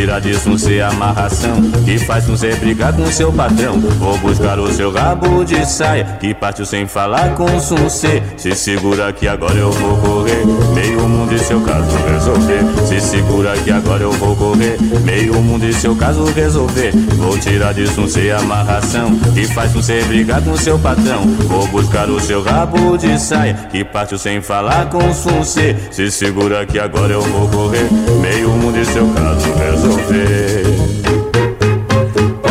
Vou 0.05 0.09
tirar 0.11 0.21
disso 0.21 0.59
ser 0.59 0.83
amarração 0.83 1.63
que 1.83 1.99
faz 1.99 2.25
ser 2.39 2.57
brigar 2.57 2.93
com 2.93 3.07
seu 3.07 3.33
patrão. 3.33 3.81
Vou 3.81 4.19
buscar 4.19 4.59
o 4.59 4.71
seu 4.71 4.93
rabo 4.93 5.43
de 5.47 5.65
saia 5.65 6.05
que 6.21 6.35
partiu 6.35 6.67
sem 6.67 6.87
falar 6.87 7.35
com 7.35 7.59
C. 7.59 8.23
Se 8.37 8.55
segura 8.55 9.11
que 9.15 9.27
agora 9.27 9.55
eu 9.55 9.73
vou 9.73 9.97
correr. 9.97 10.45
Meio 10.75 11.09
mundo 11.09 11.33
e 11.33 11.39
seu 11.39 11.59
caso 11.63 11.97
resolver. 12.07 12.87
Se 12.87 13.01
segura 13.01 13.57
que 13.57 13.71
agora 13.71 14.03
eu 14.03 14.13
vou 14.13 14.37
correr. 14.37 14.77
Meio 15.05 15.41
mundo 15.41 15.65
e 15.65 15.73
seu 15.73 15.97
caso 15.97 16.25
resolver. 16.27 16.93
Vou 17.17 17.39
tirar 17.39 17.73
disso 17.73 18.07
ser 18.07 18.33
amarração 18.33 19.17
que 19.33 19.47
faz 19.47 19.73
ser 19.83 20.05
brigar 20.05 20.43
com 20.43 20.55
seu 20.55 20.79
patrão. 20.79 21.23
Vou 21.49 21.67
buscar 21.69 22.11
o 22.11 22.21
seu 22.21 22.43
rabo 22.43 22.99
de 22.99 23.19
saia 23.19 23.55
que 23.73 23.83
partiu 23.83 24.19
sem 24.19 24.43
falar 24.43 24.91
com 24.91 25.15
C. 25.43 25.75
Se 25.91 26.11
segura 26.11 26.67
que 26.67 26.79
agora 26.79 27.15
eu 27.15 27.23
vou 27.23 27.49
correr. 27.49 27.89
Meio 28.21 28.51
mundo 28.51 28.79
e 28.79 28.85
seu 28.85 29.09
caso 29.09 29.51
resolver. 29.55 29.93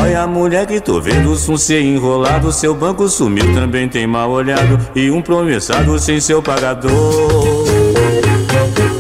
Olha 0.02 0.22
a 0.22 0.28
mulher 0.28 0.66
que 0.66 0.80
tô 0.80 1.00
vendo 1.00 1.32
um 1.32 1.58
ser 1.58 1.82
enrolado. 1.82 2.52
Seu 2.52 2.74
banco 2.76 3.08
sumiu, 3.08 3.54
também 3.54 3.88
tem 3.88 4.06
mal 4.06 4.30
olhado. 4.30 4.80
E 4.96 5.10
um 5.10 5.22
promissado 5.22 5.98
sem 6.00 6.20
seu 6.20 6.42
pagador. 6.42 6.92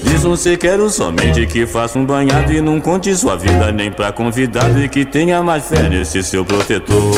Diz 0.03 0.25
um 0.25 0.35
ser 0.35 0.57
quero 0.57 0.89
somente 0.89 1.45
que 1.45 1.65
faça 1.65 1.99
um 1.99 2.05
banhado 2.05 2.51
e 2.53 2.61
não 2.61 2.79
conte 2.79 3.15
sua 3.15 3.35
vida 3.35 3.71
nem 3.71 3.91
pra 3.91 4.11
convidado. 4.11 4.81
E 4.81 4.89
que 4.89 5.05
tenha 5.05 5.41
mais 5.43 5.67
fé 5.67 5.89
nesse 5.89 6.23
seu 6.23 6.43
protetor. 6.45 7.11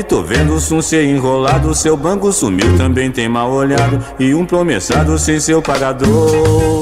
Que 0.00 0.02
tô 0.02 0.22
vendo 0.22 0.54
um 0.54 0.80
ser 0.82 1.04
enrolado. 1.04 1.74
Seu 1.74 1.96
banco 1.96 2.32
sumiu, 2.32 2.76
também 2.76 3.10
tem 3.10 3.28
mal 3.28 3.52
olhado. 3.52 4.02
E 4.18 4.34
um 4.34 4.46
promessado 4.46 5.18
sem 5.18 5.38
seu 5.38 5.60
pagador. 5.60 6.80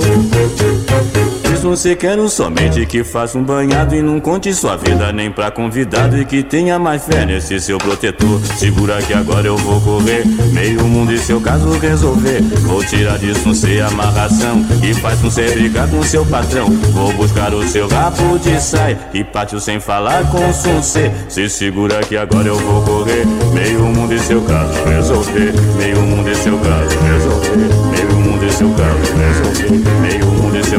Ser 1.76 1.96
quero 1.96 2.28
somente 2.28 2.84
que 2.86 3.04
faça 3.04 3.38
um 3.38 3.42
banhado 3.44 3.94
e 3.94 4.02
não 4.02 4.18
conte 4.18 4.52
sua 4.52 4.76
vida 4.76 5.12
nem 5.12 5.30
pra 5.30 5.48
convidado 5.48 6.18
e 6.18 6.24
que 6.24 6.42
tenha 6.42 6.76
mais 6.76 7.04
fé 7.04 7.24
nesse 7.24 7.60
seu 7.60 7.78
protetor. 7.78 8.40
Segura 8.56 9.00
que 9.00 9.14
agora 9.14 9.46
eu 9.46 9.56
vou 9.56 9.80
correr, 9.80 10.24
meio 10.52 10.84
mundo 10.84 11.12
e 11.12 11.18
seu 11.18 11.40
caso 11.40 11.70
resolver. 11.78 12.40
Vou 12.62 12.82
tirar 12.82 13.16
disso 13.18 13.54
ser 13.54 13.82
amarração 13.82 14.64
que 14.80 14.92
faz 14.94 15.22
um 15.22 15.30
ser 15.30 15.52
brigar 15.54 15.88
com 15.88 16.02
seu 16.02 16.26
patrão. 16.26 16.68
Vou 16.92 17.12
buscar 17.12 17.54
o 17.54 17.62
seu 17.68 17.86
rabo 17.86 18.38
de 18.40 18.60
saia 18.60 18.98
e 19.14 19.22
pátio 19.22 19.60
sem 19.60 19.78
falar 19.78 20.28
com 20.30 20.38
um 20.38 20.82
C. 20.82 21.12
Se 21.28 21.48
segura 21.48 22.00
que 22.00 22.16
agora 22.16 22.48
eu 22.48 22.56
vou 22.56 22.82
correr, 22.82 23.24
meio 23.52 23.84
mundo 23.84 24.12
e 24.14 24.18
seu 24.18 24.40
caso 24.42 24.72
resolver. 24.84 25.52
Meio 25.76 26.00
mundo 26.02 26.28
e 26.28 26.34
seu 26.34 26.58
caso 26.58 26.98
resolver. 26.98 27.68
Meio 27.90 28.17
mundo 28.49 28.51
e 28.51 28.53
seu 28.53 28.74
caso 28.74 29.01
resolver. 29.14 30.01
Meio 30.01 30.26
mundo 30.26 30.59
e 30.59 30.64
seu 30.64 30.70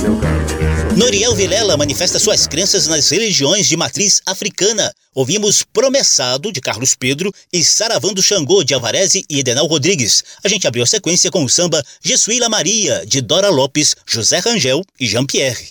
seu 0.00 0.16
caso 0.16 0.56
resolver. 0.56 0.96
Noriel 0.96 1.34
Vilela 1.34 1.76
manifesta 1.76 2.18
suas 2.18 2.46
crenças 2.46 2.86
nas 2.86 3.08
religiões 3.08 3.66
de 3.66 3.76
matriz 3.76 4.20
africana. 4.26 4.92
Ouvimos 5.14 5.62
Promessado, 5.62 6.52
de 6.52 6.60
Carlos 6.60 6.94
Pedro, 6.94 7.32
e 7.52 7.64
Saravando 7.64 8.22
Xangô, 8.22 8.62
de 8.62 8.74
Alvareze 8.74 9.24
e 9.28 9.40
Edenal 9.40 9.66
Rodrigues. 9.66 10.22
A 10.44 10.48
gente 10.48 10.66
abriu 10.66 10.82
a 10.82 10.86
sequência 10.86 11.30
com 11.30 11.44
o 11.44 11.48
samba 11.48 11.82
Jesuíla 12.02 12.48
Maria, 12.48 13.04
de 13.06 13.20
Dora 13.20 13.48
Lopes, 13.48 13.94
José 14.06 14.38
Rangel 14.38 14.82
e 15.00 15.06
Jean-Pierre. 15.06 15.68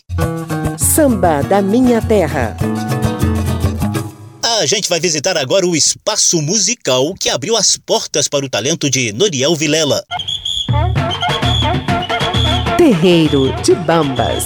Samba 0.78 1.42
da 1.44 1.62
Minha 1.62 2.02
Terra. 2.02 2.58
A 4.62 4.66
gente 4.68 4.88
vai 4.88 5.00
visitar 5.00 5.36
agora 5.38 5.66
o 5.66 5.76
espaço 5.76 6.40
musical 6.40 7.16
que 7.16 7.30
abriu 7.30 7.58
as 7.58 7.78
portas 7.78 8.28
para 8.28 8.46
o 8.46 8.50
talento 8.50 8.92
de 8.92 9.12
Noriel 9.12 9.56
Vilela. 9.56 10.06
Terreiro 12.78 13.52
de 13.64 13.74
Bambas. 13.74 14.46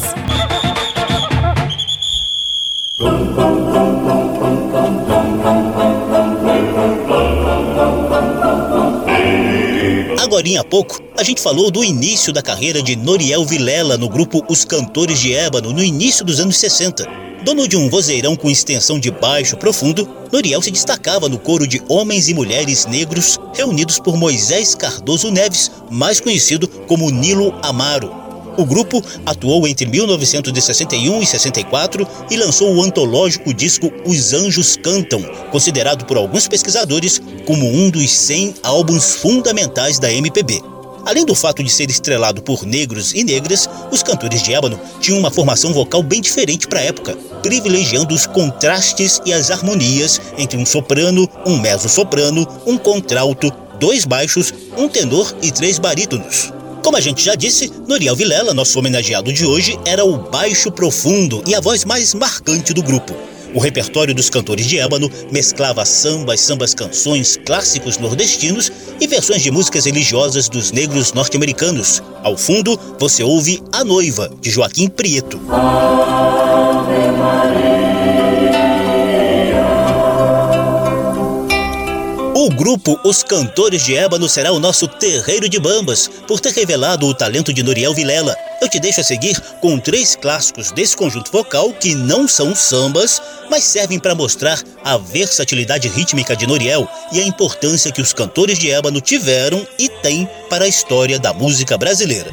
Agorinha 10.45 10.61
há 10.61 10.63
pouco, 10.63 11.01
a 11.17 11.23
gente 11.23 11.41
falou 11.41 11.71
do 11.71 11.83
início 11.83 12.31
da 12.31 12.39
carreira 12.39 12.79
de 12.79 12.95
Noriel 12.95 13.43
Vilela 13.43 13.97
no 13.97 14.07
grupo 14.07 14.45
Os 14.47 14.63
Cantores 14.63 15.19
de 15.19 15.33
Ébano, 15.33 15.73
no 15.73 15.83
início 15.83 16.23
dos 16.23 16.39
anos 16.39 16.57
60. 16.57 17.03
Dono 17.43 17.67
de 17.67 17.75
um 17.75 17.89
vozeirão 17.89 18.35
com 18.35 18.47
extensão 18.47 18.99
de 18.99 19.09
baixo 19.09 19.57
profundo, 19.57 20.07
Noriel 20.31 20.61
se 20.61 20.69
destacava 20.69 21.27
no 21.27 21.39
coro 21.39 21.67
de 21.67 21.81
homens 21.89 22.29
e 22.29 22.35
mulheres 22.35 22.85
negros 22.85 23.39
reunidos 23.55 23.97
por 23.97 24.15
Moisés 24.17 24.75
Cardoso 24.75 25.31
Neves, 25.31 25.71
mais 25.89 26.19
conhecido 26.19 26.67
como 26.67 27.09
Nilo 27.09 27.51
Amaro. 27.63 28.24
O 28.57 28.65
grupo 28.65 29.03
atuou 29.25 29.67
entre 29.67 29.85
1961 29.85 31.21
e 31.21 31.25
64 31.25 32.07
e 32.31 32.37
lançou 32.37 32.73
o 32.73 32.81
antológico 32.81 33.53
disco 33.53 33.91
Os 34.05 34.33
Anjos 34.33 34.77
Cantam, 34.77 35.21
considerado 35.51 36.05
por 36.05 36.15
alguns 36.15 36.47
pesquisadores 36.47 37.21
como 37.45 37.67
um 37.67 37.89
dos 37.89 38.11
100 38.11 38.55
álbuns 38.63 39.15
fundamentais 39.15 39.99
da 39.99 40.11
MPB. 40.11 40.61
Além 41.05 41.25
do 41.25 41.35
fato 41.35 41.63
de 41.63 41.69
ser 41.69 41.89
estrelado 41.89 42.41
por 42.41 42.65
negros 42.65 43.13
e 43.13 43.23
negras, 43.23 43.69
os 43.91 44.01
cantores 44.01 44.41
de 44.41 44.53
ébano 44.53 44.79
tinham 44.99 45.19
uma 45.19 45.29
formação 45.29 45.71
vocal 45.71 46.01
bem 46.01 46.19
diferente 46.19 46.67
para 46.67 46.79
a 46.79 46.83
época, 46.83 47.15
privilegiando 47.43 48.15
os 48.15 48.25
contrastes 48.25 49.21
e 49.25 49.31
as 49.31 49.51
harmonias 49.51 50.19
entre 50.37 50.57
um 50.57 50.65
soprano, 50.65 51.29
um 51.45 51.59
mezzo-soprano, 51.59 52.47
um 52.65 52.77
contralto, 52.77 53.51
dois 53.79 54.03
baixos, 54.05 54.51
um 54.75 54.87
tenor 54.87 55.35
e 55.43 55.51
três 55.51 55.77
barítonos. 55.77 56.54
Como 56.85 56.97
a 56.97 57.01
gente 57.01 57.23
já 57.23 57.33
disse, 57.33 57.71
Noriel 57.87 58.15
Vilela, 58.15 58.53
nosso 58.53 58.77
homenageado 58.77 59.33
de 59.33 59.43
hoje, 59.43 59.75
era 59.85 60.05
o 60.05 60.29
baixo 60.29 60.71
profundo 60.71 61.41
e 61.47 61.55
a 61.55 61.59
voz 61.59 61.83
mais 61.83 62.13
marcante 62.13 62.75
do 62.75 62.83
grupo. 62.83 63.15
O 63.55 63.59
repertório 63.59 64.13
dos 64.13 64.29
cantores 64.29 64.67
de 64.67 64.77
ébano 64.77 65.09
mesclava 65.31 65.83
sambas, 65.83 66.41
sambas 66.41 66.75
canções, 66.75 67.39
clássicos 67.43 67.97
nordestinos 67.97 68.71
e 69.01 69.07
versões 69.07 69.41
de 69.41 69.49
músicas 69.49 69.85
religiosas 69.85 70.47
dos 70.47 70.71
negros 70.71 71.11
norte-americanos. 71.11 72.03
Ao 72.21 72.37
fundo, 72.37 72.79
você 72.99 73.23
ouve 73.23 73.63
A 73.71 73.83
Noiva, 73.83 74.31
de 74.39 74.51
Joaquim 74.51 74.87
Prieto. 74.87 75.37
O 75.37 77.74
grupo 82.55 82.99
Os 83.03 83.21
Cantores 83.21 83.83
de 83.83 83.95
Ébano 83.95 84.29
será 84.29 84.51
o 84.51 84.59
nosso 84.59 84.87
terreiro 84.87 85.49
de 85.49 85.59
bambas, 85.59 86.09
por 86.27 86.39
ter 86.39 86.53
revelado 86.53 87.05
o 87.05 87.13
talento 87.13 87.53
de 87.53 87.61
Noriel 87.61 87.93
Vilela. 87.93 88.35
Eu 88.61 88.69
te 88.69 88.79
deixo 88.79 89.01
a 89.01 89.03
seguir 89.03 89.39
com 89.61 89.77
três 89.77 90.15
clássicos 90.15 90.71
desse 90.71 90.95
conjunto 90.95 91.31
vocal 91.31 91.73
que 91.73 91.93
não 91.93 92.27
são 92.27 92.55
sambas, 92.55 93.21
mas 93.49 93.63
servem 93.63 93.99
para 93.99 94.15
mostrar 94.15 94.61
a 94.83 94.97
versatilidade 94.97 95.87
rítmica 95.89 96.35
de 96.35 96.47
Noriel 96.47 96.87
e 97.11 97.19
a 97.19 97.25
importância 97.25 97.91
que 97.91 98.01
os 98.01 98.13
cantores 98.13 98.57
de 98.57 98.71
ébano 98.71 99.01
tiveram 99.01 99.67
e 99.77 99.89
têm 99.89 100.27
para 100.49 100.65
a 100.65 100.69
história 100.69 101.19
da 101.19 101.33
música 101.33 101.77
brasileira. 101.77 102.29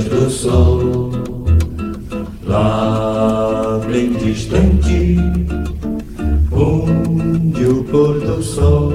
Do 0.00 0.30
sol, 0.30 1.10
lá 2.46 3.78
bem 3.90 4.12
distante, 4.14 5.18
onde 6.50 7.66
o 7.66 7.84
pôr 7.84 8.18
do 8.20 8.42
sol. 8.42 8.90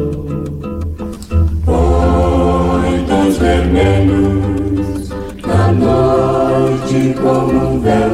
Tons 3.07 3.37
vermelhos 3.37 5.09
na 5.45 5.71
noite 5.71 7.15
como 7.21 7.75
um 7.75 7.79
véu, 7.79 8.11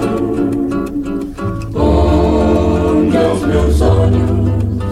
onde 1.73 3.17
aos 3.17 3.41
meus 3.41 3.81
olhos 3.81 4.91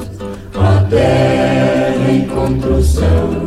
a 0.56 0.84
terra 0.90 2.12
encontra 2.12 2.72
o 2.72 2.84
céu. 2.84 3.41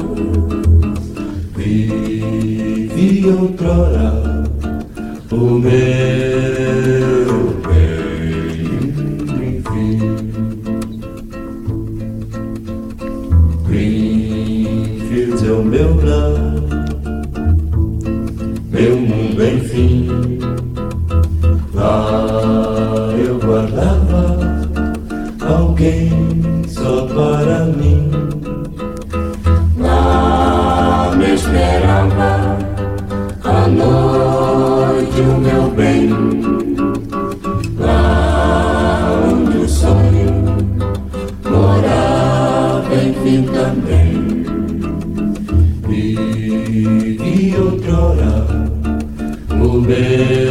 o 5.34 5.58
meu 5.58 5.70
bem, 7.66 8.94
enfim. 9.48 9.98
Greenfields 13.66 15.42
é 15.42 15.52
o 15.52 15.64
meu 15.64 15.96
lar, 16.04 16.54
meu 18.70 18.96
mundo, 18.96 19.44
enfim. 19.44 20.08
Lá 21.74 23.12
eu 23.18 23.38
guardava 23.40 24.38
alguém 25.40 26.10
só 26.68 27.06
para 27.06 27.64
mim. 27.66 28.23
Amen. 49.86 50.43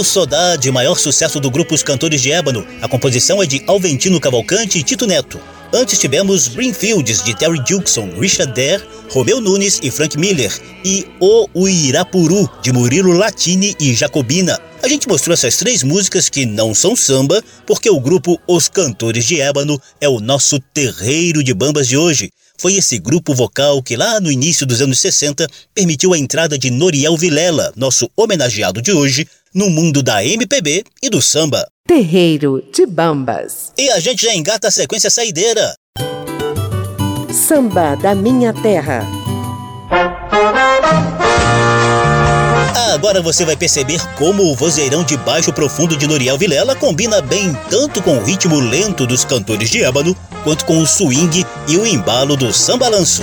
Eu 0.00 0.04
Saudade, 0.04 0.70
maior 0.70 0.98
sucesso 0.98 1.38
do 1.38 1.50
grupo 1.50 1.74
Os 1.74 1.82
Cantores 1.82 2.22
de 2.22 2.32
Ébano. 2.32 2.66
A 2.80 2.88
composição 2.88 3.42
é 3.42 3.46
de 3.46 3.62
Alventino 3.66 4.18
Cavalcante 4.18 4.78
e 4.78 4.82
Tito 4.82 5.06
Neto. 5.06 5.38
Antes 5.74 5.98
tivemos 5.98 6.48
Greenfields, 6.48 7.22
de 7.22 7.36
Terry 7.36 7.60
Jukson, 7.68 8.08
Richard 8.18 8.54
Dare, 8.54 8.82
Romeu 9.10 9.42
Nunes 9.42 9.78
e 9.82 9.90
Frank 9.90 10.18
Miller. 10.18 10.58
E 10.82 11.06
O 11.20 11.46
Uirapuru, 11.54 12.48
de 12.62 12.72
Murilo 12.72 13.12
Latini 13.12 13.76
e 13.78 13.92
Jacobina. 13.92 14.58
A 14.82 14.88
gente 14.88 15.06
mostrou 15.06 15.34
essas 15.34 15.58
três 15.58 15.82
músicas 15.82 16.30
que 16.30 16.46
não 16.46 16.74
são 16.74 16.96
samba, 16.96 17.44
porque 17.66 17.90
o 17.90 18.00
grupo 18.00 18.40
Os 18.48 18.70
Cantores 18.70 19.26
de 19.26 19.38
Ébano 19.38 19.78
é 20.00 20.08
o 20.08 20.18
nosso 20.18 20.58
terreiro 20.72 21.44
de 21.44 21.52
bambas 21.52 21.86
de 21.86 21.98
hoje. 21.98 22.30
Foi 22.60 22.74
esse 22.74 22.98
grupo 22.98 23.34
vocal 23.34 23.82
que 23.82 23.96
lá 23.96 24.20
no 24.20 24.30
início 24.30 24.66
dos 24.66 24.82
anos 24.82 25.00
60 25.00 25.46
permitiu 25.74 26.12
a 26.12 26.18
entrada 26.18 26.58
de 26.58 26.70
Noriel 26.70 27.16
Vilela, 27.16 27.72
nosso 27.74 28.10
homenageado 28.14 28.82
de 28.82 28.92
hoje, 28.92 29.26
no 29.54 29.68
mundo 29.68 30.02
da 30.02 30.24
MPB 30.24 30.84
e 31.02 31.10
do 31.10 31.20
samba. 31.20 31.66
Terreiro 31.86 32.62
de 32.72 32.86
Bambas. 32.86 33.72
E 33.76 33.90
a 33.90 33.98
gente 33.98 34.24
já 34.24 34.34
engata 34.34 34.68
a 34.68 34.70
sequência 34.70 35.10
saideira. 35.10 35.74
Samba 37.32 37.96
da 37.96 38.14
Minha 38.14 38.52
Terra. 38.52 39.04
Agora 42.94 43.22
você 43.22 43.44
vai 43.44 43.56
perceber 43.56 44.00
como 44.18 44.42
o 44.42 44.54
vozeirão 44.54 45.02
de 45.02 45.16
baixo 45.16 45.52
profundo 45.52 45.96
de 45.96 46.06
Noriel 46.06 46.36
Vilela 46.36 46.74
combina 46.76 47.22
bem 47.22 47.56
tanto 47.70 48.02
com 48.02 48.18
o 48.18 48.24
ritmo 48.24 48.58
lento 48.60 49.06
dos 49.06 49.24
cantores 49.24 49.70
de 49.70 49.82
ébano, 49.82 50.14
quanto 50.44 50.64
com 50.64 50.78
o 50.78 50.86
swing 50.86 51.46
e 51.66 51.76
o 51.76 51.86
embalo 51.86 52.36
do 52.36 52.52
sambalanço. 52.52 53.22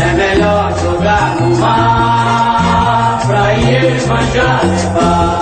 É 0.00 0.14
melhor 0.14 0.80
jogar 0.80 1.40
no 1.40 1.56
mar 1.56 2.51
ir 3.72 4.06
manjar 4.06 4.60
levar. 4.64 5.40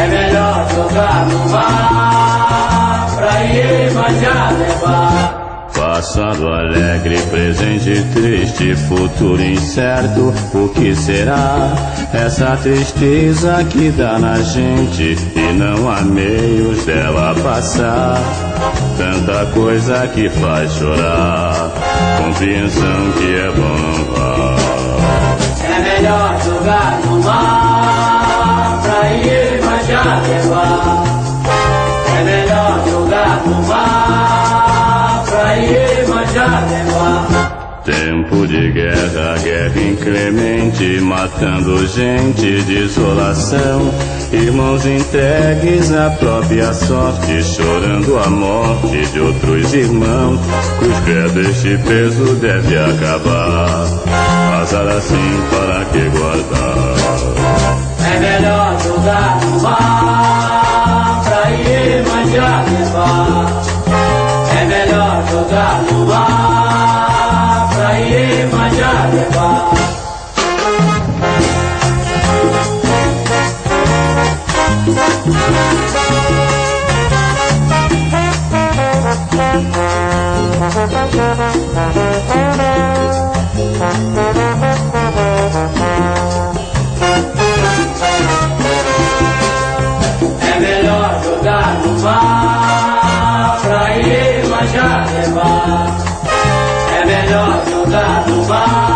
É 0.00 0.06
melhor 0.06 0.66
jogar 0.74 1.26
no 1.26 1.48
mar 1.50 3.06
pra 3.16 3.44
ir 3.44 3.92
manjar 3.92 4.52
levar. 4.58 5.38
Passado 5.74 6.48
alegre, 6.48 7.20
presente 7.30 8.02
triste, 8.12 8.74
futuro 8.74 9.42
incerto, 9.42 10.32
o 10.54 10.68
que 10.68 10.94
será? 10.94 11.72
Essa 12.12 12.56
tristeza 12.56 13.64
que 13.64 13.90
dá 13.90 14.18
na 14.18 14.40
gente 14.40 15.16
e 15.34 15.52
não 15.52 15.90
há 15.90 16.00
meios 16.02 16.84
dela 16.84 17.34
passar. 17.42 18.20
Tanta 18.96 19.46
coisa 19.52 20.06
que 20.08 20.28
faz 20.28 20.72
chorar, 20.72 21.70
compreensão 22.18 23.12
que 23.16 23.34
é 23.34 23.50
bom 23.50 24.14
vá. 24.14 24.67
Melhor 25.98 26.40
jogar 26.44 27.00
no 27.06 27.20
mar 27.24 28.80
pra 28.84 29.10
ir 29.14 29.60
manjar 29.64 30.22
levar. 30.28 31.04
É 32.16 32.22
melhor 32.22 32.84
jogar 32.88 33.42
no 33.44 33.62
mar 33.66 35.24
pra 35.28 35.58
ir 35.58 36.06
manjar 36.06 36.68
levar. 36.70 37.82
Tempo 37.84 38.46
de 38.46 38.70
guerra, 38.70 39.38
guerra 39.42 39.80
inclemente, 39.90 41.00
matando 41.00 41.84
gente, 41.88 42.62
desolação. 42.62 43.92
Irmãos 44.32 44.86
entregues 44.86 45.90
à 45.90 46.10
própria 46.10 46.72
sorte, 46.74 47.42
chorando 47.42 48.16
a 48.20 48.30
morte 48.30 49.04
de 49.06 49.18
outros 49.18 49.74
irmãos. 49.74 50.38
Cruz 50.78 50.98
credo, 51.00 51.40
este 51.40 51.76
peso 51.78 52.36
deve 52.36 52.78
acabar. 52.78 54.37
Azar 54.68 54.86
assim 54.86 55.48
para 55.48 55.82
que 55.86 56.10
guardar? 56.10 56.94
É 58.04 58.18
melhor 58.20 58.78
jogar 58.78 59.40
no 59.40 59.62
mar 59.62 61.22
pra 61.24 61.50
ir 61.52 62.06
manjar 62.06 62.64
levar. 62.68 63.62
É 64.60 64.64
melhor 64.66 65.24
jogar 65.30 65.82
no 65.90 66.04
mar 66.04 67.70
pra 67.74 67.98
ir 67.98 68.46
manjar 68.52 69.10
levar. 69.14 69.68
É 90.40 90.60
melhor 90.60 91.20
jogar 91.24 91.74
no 91.80 92.00
mar 92.00 93.58
pra 93.60 93.96
ir 93.96 94.46
manjar 94.46 95.08
levar. 95.12 95.98
É 96.96 97.04
melhor 97.04 97.64
jogar 97.68 98.24
no 98.28 98.44
mar 98.46 98.87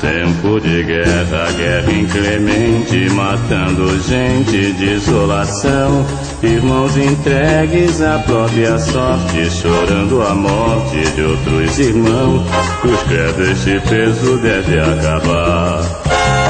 Tempo 0.00 0.58
de 0.58 0.82
guerra, 0.82 1.52
guerra 1.58 1.92
inclemente, 1.92 3.10
matando 3.10 4.00
gente, 4.00 4.72
desolação. 4.72 6.06
Irmãos 6.42 6.96
entregues 6.96 8.00
à 8.00 8.18
própria 8.20 8.78
sorte, 8.78 9.50
chorando 9.50 10.22
a 10.22 10.34
morte 10.34 11.02
de 11.14 11.22
outros 11.22 11.78
irmãos. 11.78 12.46
Cruz 12.80 13.00
credo, 13.08 13.42
este 13.42 13.78
peso 13.90 14.38
deve 14.38 14.80
acabar. 14.80 15.82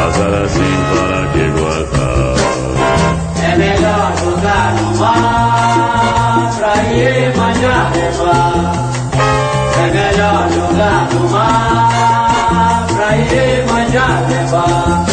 Azar 0.06 0.42
assim 0.44 0.60
para 0.94 1.26
que 1.32 1.48
guardar? 1.58 2.34
É 3.42 3.56
melhor 3.56 4.12
jogar 4.22 4.74
no 4.74 4.96
mar 4.96 6.56
pra 6.56 6.76
ir 6.92 7.36
manjar 7.36 7.92
levar. 7.96 8.90
É 9.76 9.90
melhor 9.92 10.48
jogar 10.52 11.08
no 11.12 11.28
mar 11.30 11.69
já 13.90 14.06
Jarebá. 14.06 15.04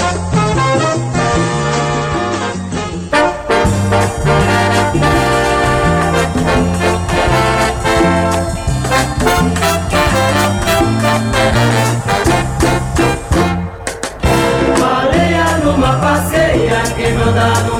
Areia 14.97 15.57
numa 15.63 15.93
passeia, 15.93 16.83
quem 16.95 17.13
manda 17.17 17.47
no 17.61 17.76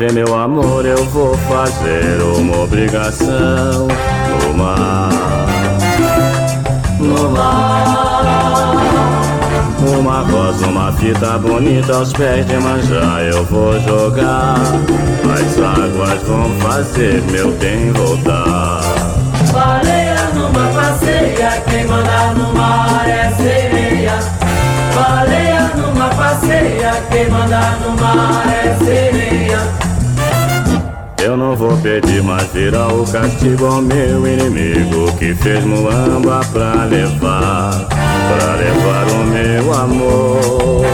rever 0.00 0.12
meu 0.14 0.34
amor 0.34 0.86
eu 0.86 1.04
vou 1.06 1.36
fazer 1.36 2.22
uma 2.22 2.62
obrigação 2.62 3.86
no 4.42 4.54
mar. 4.54 5.10
No 6.98 7.30
mar. 7.30 8.00
Uma 9.98 10.20
rosa, 10.20 10.66
uma 10.66 10.92
fita 10.92 11.38
bonita 11.38 11.94
aos 11.94 12.12
pés 12.14 12.46
de 12.46 12.56
manjar 12.56 13.20
eu 13.24 13.44
vou 13.44 13.78
jogar. 13.80 14.56
As 15.34 15.58
águas 15.58 16.22
vão 16.22 16.50
fazer 16.60 17.22
meu 17.30 17.52
bem 17.52 17.92
voltar. 17.92 18.80
Baleia 19.52 20.30
numa 20.34 20.68
passeia, 20.68 21.62
quem 21.68 21.86
manda 21.86 22.34
no 22.34 22.54
mar 22.54 23.06
é 23.06 23.30
sereia. 23.32 24.18
Baleia 24.94 25.70
numa 25.76 25.89
passeia, 26.40 27.02
quem 27.10 27.28
manda 27.28 27.78
no 27.82 27.96
mar 28.00 28.46
é 28.48 28.84
sereia. 28.84 29.58
Eu 31.22 31.36
não 31.36 31.54
vou 31.54 31.76
pedir, 31.76 32.22
mas 32.22 32.50
virar 32.52 32.88
o 32.88 33.06
castigo 33.06 33.66
ao 33.66 33.82
meu 33.82 34.26
inimigo 34.26 35.12
que 35.18 35.34
fez 35.34 35.62
muamba 35.64 36.40
pra 36.52 36.84
levar, 36.84 37.86
pra 37.88 38.54
levar 38.54 39.06
o 39.10 39.26
meu 39.26 39.74
amor. 39.74 40.86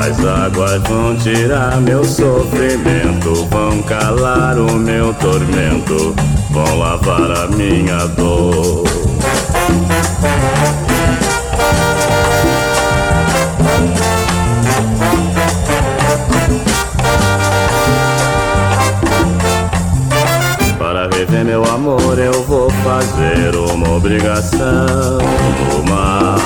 As 0.00 0.24
águas 0.24 0.82
vão 0.84 1.16
tirar 1.16 1.80
meu 1.80 2.04
sofrimento, 2.04 3.46
vão 3.50 3.82
calar 3.82 4.58
o 4.58 4.72
meu 4.74 5.12
tormento, 5.14 6.14
vão 6.50 6.78
lavar 6.78 7.30
a 7.32 7.46
minha 7.48 8.06
dor. 8.06 8.84
Rever 21.28 21.44
meu 21.44 21.62
amor 21.64 22.18
eu 22.18 22.42
vou 22.44 22.70
fazer 22.70 23.54
uma 23.54 23.96
obrigação 23.96 25.18
no 25.70 25.90
mar. 25.90 26.36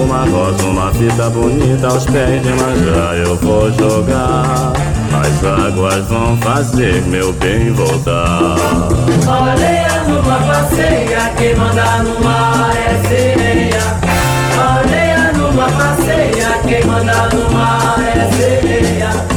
Uma 0.00 0.24
rosa, 0.24 0.62
uma 0.64 0.92
fita 0.92 1.28
bonita 1.30 1.88
aos 1.88 2.06
pés 2.06 2.42
de 2.42 2.48
manjar 2.50 3.14
eu 3.16 3.36
vou 3.36 3.72
jogar. 3.72 4.72
As 5.20 5.44
águas 5.44 6.06
vão 6.06 6.36
fazer 6.38 7.02
meu 7.06 7.32
bem 7.32 7.72
voltar. 7.72 8.56
Baleia 9.24 10.04
numa 10.06 10.38
passeia, 10.38 11.32
quem 11.36 11.56
manda 11.56 11.98
no 12.04 12.24
mar 12.24 12.72
é 12.76 13.08
sereia. 13.08 13.82
Baleia 14.56 15.32
numa 15.32 15.68
passeia, 15.70 16.58
quem 16.68 16.84
manda 16.86 17.28
no 17.32 17.52
mar 17.52 17.96
é 18.00 18.30
sereia. 18.36 19.33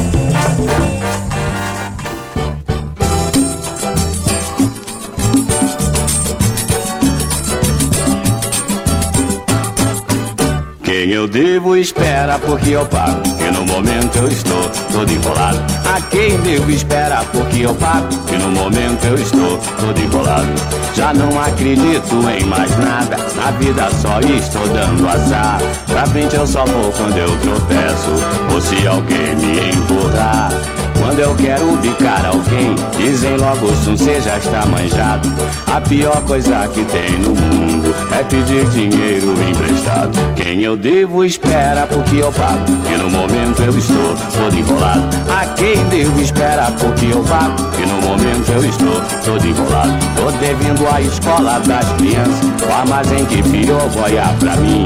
Quem 11.08 11.14
eu 11.14 11.26
devo 11.26 11.74
espera 11.74 12.38
porque 12.38 12.72
eu 12.72 12.84
pago. 12.84 13.22
E 13.40 13.50
no 13.50 13.64
momento 13.64 14.18
eu 14.18 14.28
estou 14.28 14.62
todo 14.92 15.10
enrolado. 15.10 15.58
A 15.90 16.02
quem 16.02 16.36
devo 16.42 16.70
espera 16.70 17.24
porque 17.32 17.60
eu 17.60 17.74
pago. 17.76 18.08
E 18.30 18.36
no 18.36 18.50
momento 18.50 19.06
eu 19.06 19.14
estou 19.14 19.56
todo 19.80 19.98
enrolado. 19.98 20.52
Já 20.94 21.14
não 21.14 21.40
acredito 21.40 22.14
em 22.28 22.44
mais 22.44 22.76
nada. 22.76 23.16
Na 23.36 23.50
vida 23.52 23.88
só 23.90 24.20
estou 24.20 24.68
dando 24.68 25.08
azar. 25.08 25.58
Pra 25.86 26.04
frente 26.08 26.36
eu 26.36 26.46
só 26.46 26.66
vou 26.66 26.92
quando 26.92 27.16
eu 27.16 27.38
tropeço. 27.38 28.10
Ou 28.52 28.60
se 28.60 28.86
alguém 28.86 29.34
me 29.36 29.70
empurrar. 29.70 30.50
Quando 30.98 31.20
eu 31.20 31.34
quero 31.36 31.76
bicar 31.76 32.26
alguém, 32.26 32.74
dizem 32.96 33.36
logo 33.36 33.66
você 33.68 34.20
já 34.20 34.38
está 34.38 34.66
manjado. 34.66 35.28
A 35.66 35.80
pior 35.80 36.20
coisa 36.22 36.68
que 36.68 36.84
tem 36.84 37.18
no 37.18 37.30
mundo 37.30 37.94
é 38.18 38.22
pedir 38.24 38.68
dinheiro 38.70 39.34
emprestado. 39.48 40.18
Quem 40.34 40.62
eu 40.62 40.76
devo 40.76 41.24
espera 41.24 41.86
porque 41.86 42.16
eu 42.16 42.32
pago. 42.32 42.64
E 42.92 42.96
no 42.96 43.10
momento 43.10 43.62
eu 43.62 43.78
estou 43.78 44.14
todo 44.36 44.56
enrolado. 44.56 45.08
A 45.30 45.46
quem 45.54 45.76
devo 45.86 46.20
espera 46.20 46.70
porque 46.78 47.06
eu 47.06 47.22
pago. 47.24 47.56
E 47.80 47.86
no 47.86 48.02
momento 48.02 48.50
eu 48.52 48.64
estou 48.64 49.00
todo 49.24 49.46
enrolado. 49.46 49.92
Tô 50.16 50.30
devendo 50.32 50.86
a 50.92 51.00
escola 51.00 51.60
das 51.60 51.86
crianças. 51.92 52.44
O 52.68 52.72
armazém 52.72 53.24
que 53.26 53.42
pior 53.42 53.88
boia 53.90 54.34
pra 54.40 54.56
mim. 54.56 54.84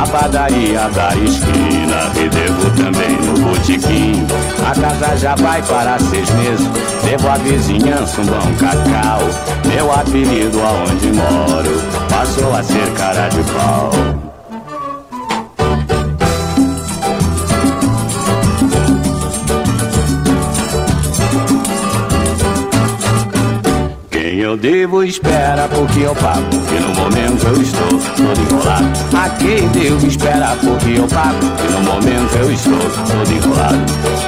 A 0.00 0.06
padaria 0.06 0.88
da 0.90 1.14
esquina. 1.16 2.10
E 2.16 2.28
devo 2.28 2.70
também 2.76 3.16
no 3.22 3.38
botequim. 3.40 4.26
A 4.70 4.72
casa 4.72 5.16
já 5.16 5.34
vai 5.34 5.60
para 5.64 5.98
seis 5.98 6.30
meses. 6.30 6.68
Devo 7.02 7.28
a 7.28 7.36
vizinhança 7.38 8.20
um 8.20 8.26
bom 8.26 8.54
cacau. 8.54 9.18
Meu 9.66 9.92
apelido 9.92 10.60
aonde 10.60 11.08
moro 11.08 11.72
passou 12.08 12.54
a 12.54 12.62
ser 12.62 12.88
cara 12.94 13.28
de 13.30 13.42
pau. 13.52 14.29
Eu 24.50 24.56
devo 24.56 25.04
espera 25.04 25.68
porque 25.68 26.00
eu 26.00 26.14
pago. 26.16 26.42
E 26.76 26.80
no 26.80 26.94
momento 26.94 27.46
eu 27.46 27.62
estou 27.62 28.00
todo 28.16 28.40
enrolado. 28.40 28.90
A 29.16 29.30
quem 29.30 29.68
devo 29.68 30.04
espera 30.04 30.56
porque 30.56 30.98
eu 30.98 31.06
pago. 31.06 31.38
E 31.68 31.72
no 31.72 31.80
momento 31.82 32.34
eu 32.36 32.52
estou 32.52 32.72
todo 32.72 33.32
enrolado. 33.32 33.78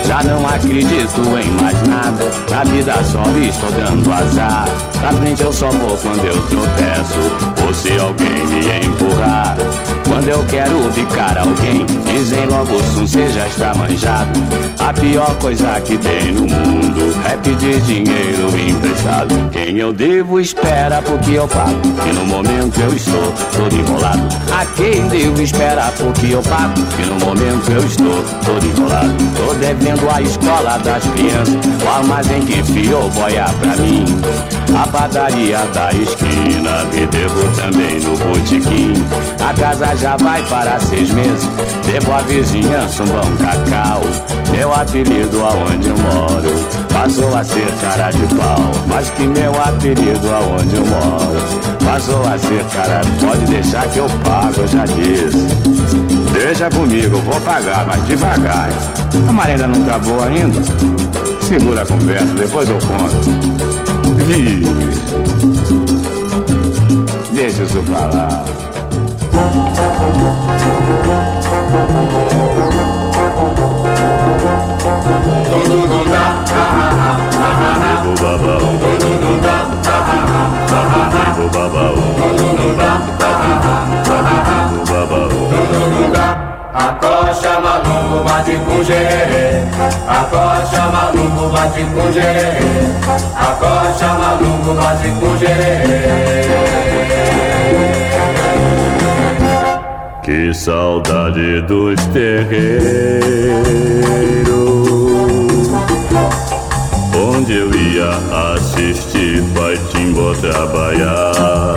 Já 0.07 0.23
não 0.23 0.47
acredito 0.47 1.21
em 1.43 1.51
mais 1.61 1.83
nada. 1.89 2.31
Na 2.51 2.63
vida 2.63 2.95
só 3.03 3.25
estou 3.37 3.73
dando 3.73 4.13
azar. 4.13 4.69
Pra 5.01 5.13
frente 5.13 5.43
eu 5.43 5.53
só 5.53 5.71
vou 5.71 5.97
quando 5.97 6.25
eu 6.25 6.41
tropeço. 6.43 7.67
Ou 7.67 7.75
se 7.75 7.99
alguém 7.99 8.47
me 8.47 8.87
empurrar. 8.87 9.57
Quando 10.13 10.29
eu 10.29 10.45
quero 10.45 10.91
bicar 10.91 11.39
alguém, 11.39 11.87
dizem 12.05 12.45
logo 12.47 12.79
sum, 12.95 13.07
você 13.07 13.29
já 13.29 13.47
está 13.47 13.75
manjado. 13.75 14.39
A 14.79 14.93
pior 14.93 15.35
coisa 15.39 15.81
que 15.81 15.97
tem 15.97 16.33
no 16.33 16.43
mundo 16.43 17.15
é 17.25 17.37
pedir 17.39 17.81
dinheiro 17.81 18.49
emprestado. 18.69 19.51
Quem 19.51 19.79
eu 19.79 19.91
devo 19.93 20.12
espera 20.41 21.01
porque 21.03 21.33
eu 21.33 21.49
pago. 21.49 21.81
E 22.07 22.13
no 22.13 22.27
momento 22.27 22.81
eu 22.81 22.95
estou 22.95 23.33
todo 23.57 23.75
enrolado. 23.75 24.23
A 24.53 24.67
quem 24.67 25.09
devo 25.09 25.41
espera 25.41 25.93
porque 25.97 26.27
eu 26.35 26.43
pago. 26.43 26.75
E 26.99 27.07
no 27.07 27.15
momento 27.25 27.71
eu 27.71 27.85
estou 27.85 28.23
todo 28.45 28.67
enrolado. 28.67 29.15
Tô 29.37 29.55
devendo 29.55 30.11
a 30.11 30.21
escola 30.21 30.79
das 30.79 31.05
crianças. 31.05 31.55
O 31.85 31.89
armazém 31.89 32.43
que 32.43 32.63
fiou 32.63 33.09
boia 33.11 33.47
pra 33.61 33.77
mim. 33.77 34.05
A 34.77 34.87
padaria 34.89 35.59
da 35.73 35.93
esquina. 35.93 36.85
Me 36.93 37.07
devo 37.07 37.49
também 37.57 38.01
no 38.01 38.17
botequim. 38.19 38.93
A 39.41 39.55
casa 39.55 39.97
já 39.97 40.17
vai 40.17 40.43
para 40.49 40.79
seis 40.81 41.11
meses. 41.11 41.49
Devo 41.87 42.13
a 42.13 42.21
vizinhança 42.23 43.03
um 43.03 43.07
bom 43.07 43.37
cacau. 43.39 44.03
Meu 44.51 44.75
apelido 44.75 45.43
aonde 45.45 45.89
eu 45.89 45.97
moro 45.97 46.82
passou 46.93 47.35
a 47.37 47.45
ser 47.45 47.67
cara 47.81 48.11
de 48.11 48.35
pau. 48.35 48.71
Mas 48.87 49.11
que 49.11 49.27
meu 49.27 49.53
apelido 49.61 50.29
aonde 50.35 50.77
eu 50.77 50.87
moro 50.87 51.73
passou 51.85 52.23
a 52.27 52.39
ser 52.39 52.65
cara. 52.75 53.01
Pode 53.21 53.45
deixar 53.47 53.87
que 53.89 53.99
eu 53.99 54.07
pago, 54.25 54.61
eu 54.61 54.69
já 54.69 54.85
disse. 54.85 55.47
Deixa 56.33 56.71
comigo, 56.71 57.19
vou 57.19 57.41
pagar, 57.41 57.87
mas 57.87 58.05
devagar. 58.07 58.71
A 59.29 59.33
marenda 59.33 59.67
não 59.67 59.83
acabou 59.83 60.23
ainda? 60.25 60.61
Segura 61.43 61.83
a 61.83 61.87
conversa, 61.87 62.35
depois 62.35 62.69
eu 62.69 62.79
conto. 62.79 63.53
Deixa 67.33 67.63
isso 67.63 67.83
pra 67.83 68.07
lá. 68.07 68.45
Acocha 75.53 76.32
bate 91.83 91.87
com 91.95 92.13
gererê 92.13 92.61
Acocha 93.35 94.15
maluco, 94.15 94.75
bate 94.75 95.09
com 95.21 95.37
gererê 95.39 96.43
Que 100.23 100.55
saudade 100.55 101.63
dos 101.63 102.01
terreiros. 102.07 103.23
Onde 107.15 107.55
eu 107.55 107.75
ia 107.75 108.11
assistir 108.55 109.43
Pai 109.55 109.77
Timbó 109.91 110.33
trabalhar. 110.35 111.75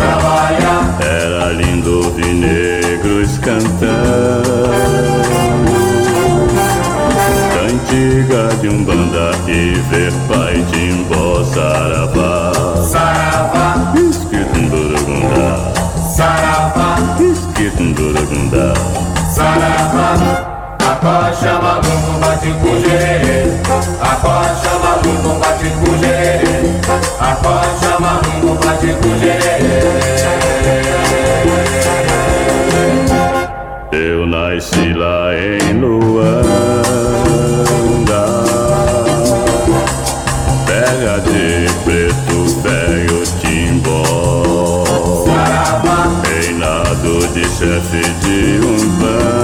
Era 1.01 1.53
lindo 1.53 2.05
ouvir 2.05 2.33
negros 2.35 3.39
cantando 3.39 5.14
cantiga 7.95 8.49
de 8.61 8.67
um 8.67 8.83
banda 8.83 9.31
e 9.47 9.75
ver 9.89 10.11
pai 10.27 10.65
timbó 10.71 11.43
saravá. 11.45 12.51
Saravá, 12.83 13.93
esquitundurugundá. 13.95 15.71
Saravá, 16.13 16.97
esquitundurugundá. 17.19 18.73
Saravá. 19.33 20.51
Acocha 20.85 21.59
maluco, 21.61 22.19
bate 22.19 22.53
com 22.61 22.79
gererê 22.79 23.59
Acocha 24.01 24.79
maluco, 24.79 25.39
bate 25.39 25.69
com 25.69 25.97
gererê 25.97 26.79
Acocha 27.19 27.99
maluco, 27.99 28.65
bate 28.65 28.93
com 29.01 29.19
gererê 29.19 29.81
Eu 33.91 34.27
nasci 34.27 34.93
lá 34.93 35.33
em 35.33 35.73
Luanda 35.79 36.84
Pega 40.95 41.19
de 41.19 41.67
preto, 41.83 42.45
velho 42.61 43.21
timbó. 43.41 44.85
Reinado 46.23 47.27
de 47.33 47.43
chefe 47.43 48.01
de 48.21 48.65
Umbanda. 48.65 49.35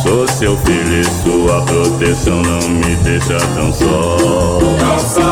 Sou 0.00 0.28
seu 0.28 0.56
filho 0.58 1.00
e 1.00 1.04
sua 1.04 1.60
proteção 1.62 2.40
não 2.40 2.68
me 2.68 2.94
deixa 3.02 3.38
tão 3.56 3.72
só. 3.72 4.16
Dança, 4.78 5.24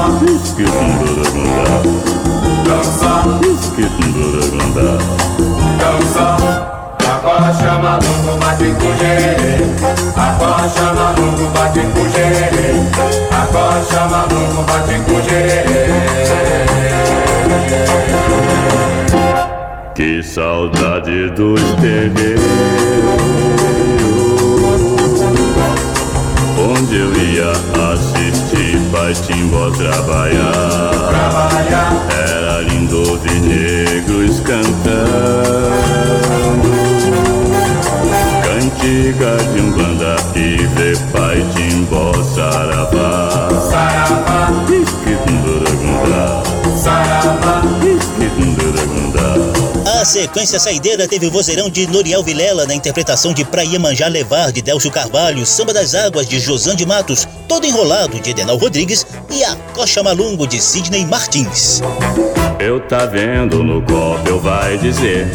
dança, 2.64 3.44
dança 5.78 6.73
Acocha 7.24 7.78
maluco, 7.78 8.36
bate 8.38 8.64
com 8.74 8.92
gererê 8.98 9.56
Acocha 10.14 10.92
maluco, 10.92 11.46
bate 11.54 11.80
com 11.80 12.06
gererê 12.10 12.82
Acocha 13.30 14.04
maluco, 14.10 14.62
bate 14.64 15.00
com 15.06 15.22
gererê 15.22 15.88
Que 19.94 20.22
saudade 20.22 21.30
dos 21.30 21.62
terreiros. 21.80 22.44
Onde 26.58 26.96
eu 26.98 27.10
ia 27.14 27.52
assistir 27.94 28.78
Pai 28.92 29.14
Timbó 29.14 29.70
trabalhar. 29.70 30.90
Trabalhar. 31.08 32.06
Era 32.28 32.60
lindo 32.60 32.98
ouvir 32.98 33.40
negros 33.40 34.40
cantando 34.40 35.44
Cantiga 38.84 39.36
de 39.54 39.60
um 39.62 39.70
banda 39.72 40.14
e 40.36 40.56
ver 40.76 40.98
Pai 41.10 41.42
Timbó 41.54 42.12
saravá. 42.22 43.48
Saravá, 43.70 44.50
Esquitunduragundá 44.68 46.42
saravá. 46.76 47.62
Esquitunduragundá 47.82 49.73
Sequência 50.04 50.60
saideira 50.60 51.08
teve 51.08 51.26
o 51.26 51.30
vozeirão 51.30 51.70
de 51.70 51.86
Noriel 51.86 52.22
Vilela 52.22 52.66
na 52.66 52.74
interpretação 52.74 53.32
de 53.32 53.42
Pra 53.42 53.62
Iemanjá 53.62 54.06
Levar 54.06 54.52
de 54.52 54.60
Delcio 54.60 54.90
Carvalho, 54.90 55.46
Samba 55.46 55.72
das 55.72 55.94
Águas 55.94 56.28
de 56.28 56.38
Josan 56.38 56.76
de 56.76 56.84
Matos, 56.84 57.26
Todo 57.48 57.66
Enrolado 57.66 58.20
de 58.20 58.30
Edenal 58.30 58.58
Rodrigues 58.58 59.06
e 59.30 59.42
A 59.42 59.56
Coxa 59.72 60.02
Malungo 60.02 60.46
de 60.46 60.60
Sidney 60.60 61.06
Martins. 61.06 61.80
Eu 62.60 62.80
tá 62.80 63.04
vendo 63.06 63.62
no 63.64 63.82
copo, 63.82 64.28
eu 64.28 64.40
vai 64.40 64.78
dizer 64.78 65.26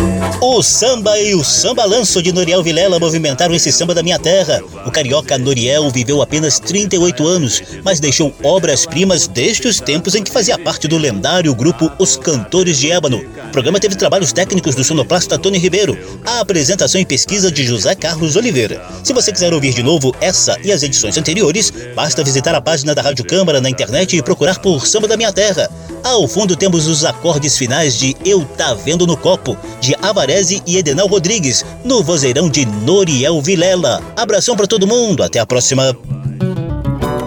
O 0.42 0.64
samba 0.64 1.20
e 1.20 1.36
o 1.36 1.44
samba 1.44 1.84
lanço 1.86 2.24
de 2.24 2.32
Noriel 2.32 2.64
Vilela 2.64 2.98
movimentaram 2.98 3.54
esse 3.54 3.72
samba 3.72 3.94
da 3.94 4.02
minha 4.02 4.18
terra. 4.18 4.62
O 4.86 4.92
carioca 4.92 5.38
Noriel 5.38 5.90
viveu 5.90 6.22
apenas 6.22 6.60
38 6.60 7.28
anos, 7.28 7.62
mas 7.84 8.00
deixou 8.00 8.34
obras-primas 8.44 9.28
desde 9.28 9.68
os 9.68 9.80
tempos 9.80 10.16
em 10.16 10.24
que 10.24 10.32
fazia 10.32 10.58
parte 10.58 10.88
do 10.88 10.98
lendário 10.98 11.54
grupo 11.54 11.92
Os 12.00 12.16
Cantores 12.16 12.78
de 12.78 12.92
Ébano. 12.92 13.18
O 13.18 13.52
programa 13.52 13.80
teve 13.80 13.96
trabalhos 13.96 14.32
técnicos 14.32 14.59
do 14.62 14.84
sonoplasta 14.84 15.38
Tony 15.38 15.58
Ribeiro, 15.58 15.98
a 16.26 16.40
apresentação 16.42 17.00
e 17.00 17.06
pesquisa 17.06 17.52
de 17.52 17.64
José 17.64 17.96
Carlos 17.96 18.36
Oliveira. 18.36 18.86
Se 19.04 19.14
você 19.14 19.32
quiser 19.32 19.54
ouvir 19.54 19.74
de 19.74 19.82
novo 19.82 20.14
essa 20.20 20.58
e 20.64 20.72
as 20.72 20.84
edições 20.84 21.18
anteriores, 21.18 21.72
basta 21.96 22.24
visitar 22.24 22.54
a 22.54 22.62
página 22.62 22.94
da 22.94 23.02
Rádio 23.02 23.26
Câmara 23.26 23.62
na 23.62 23.70
internet 23.70 24.18
e 24.18 24.22
procurar 24.22 24.60
por 24.60 24.86
Samba 24.86 25.08
da 25.08 25.16
Minha 25.18 25.32
Terra. 25.32 25.70
Ao 26.04 26.28
fundo 26.28 26.56
temos 26.56 26.88
os 26.88 27.06
acordes 27.06 27.58
finais 27.58 27.98
de 27.98 28.16
Eu 28.26 28.46
Tá 28.46 28.74
Vendo 28.74 29.08
no 29.08 29.18
Copo, 29.18 29.58
de 29.80 29.96
Avarese 30.02 30.62
e 30.66 30.78
Edenal 30.78 31.08
Rodrigues, 31.08 31.66
no 31.84 32.04
vozeirão 32.04 32.50
de 32.50 32.66
Noriel 32.66 33.42
Vilela. 33.42 34.02
Abração 34.16 34.56
para 34.56 34.68
todo 34.68 34.88
mundo, 34.88 35.24
até 35.24 35.40
a 35.40 35.46
próxima. 35.46 35.96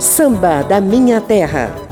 Samba 0.01 0.62
da 0.62 0.80
Minha 0.80 1.20
Terra. 1.20 1.91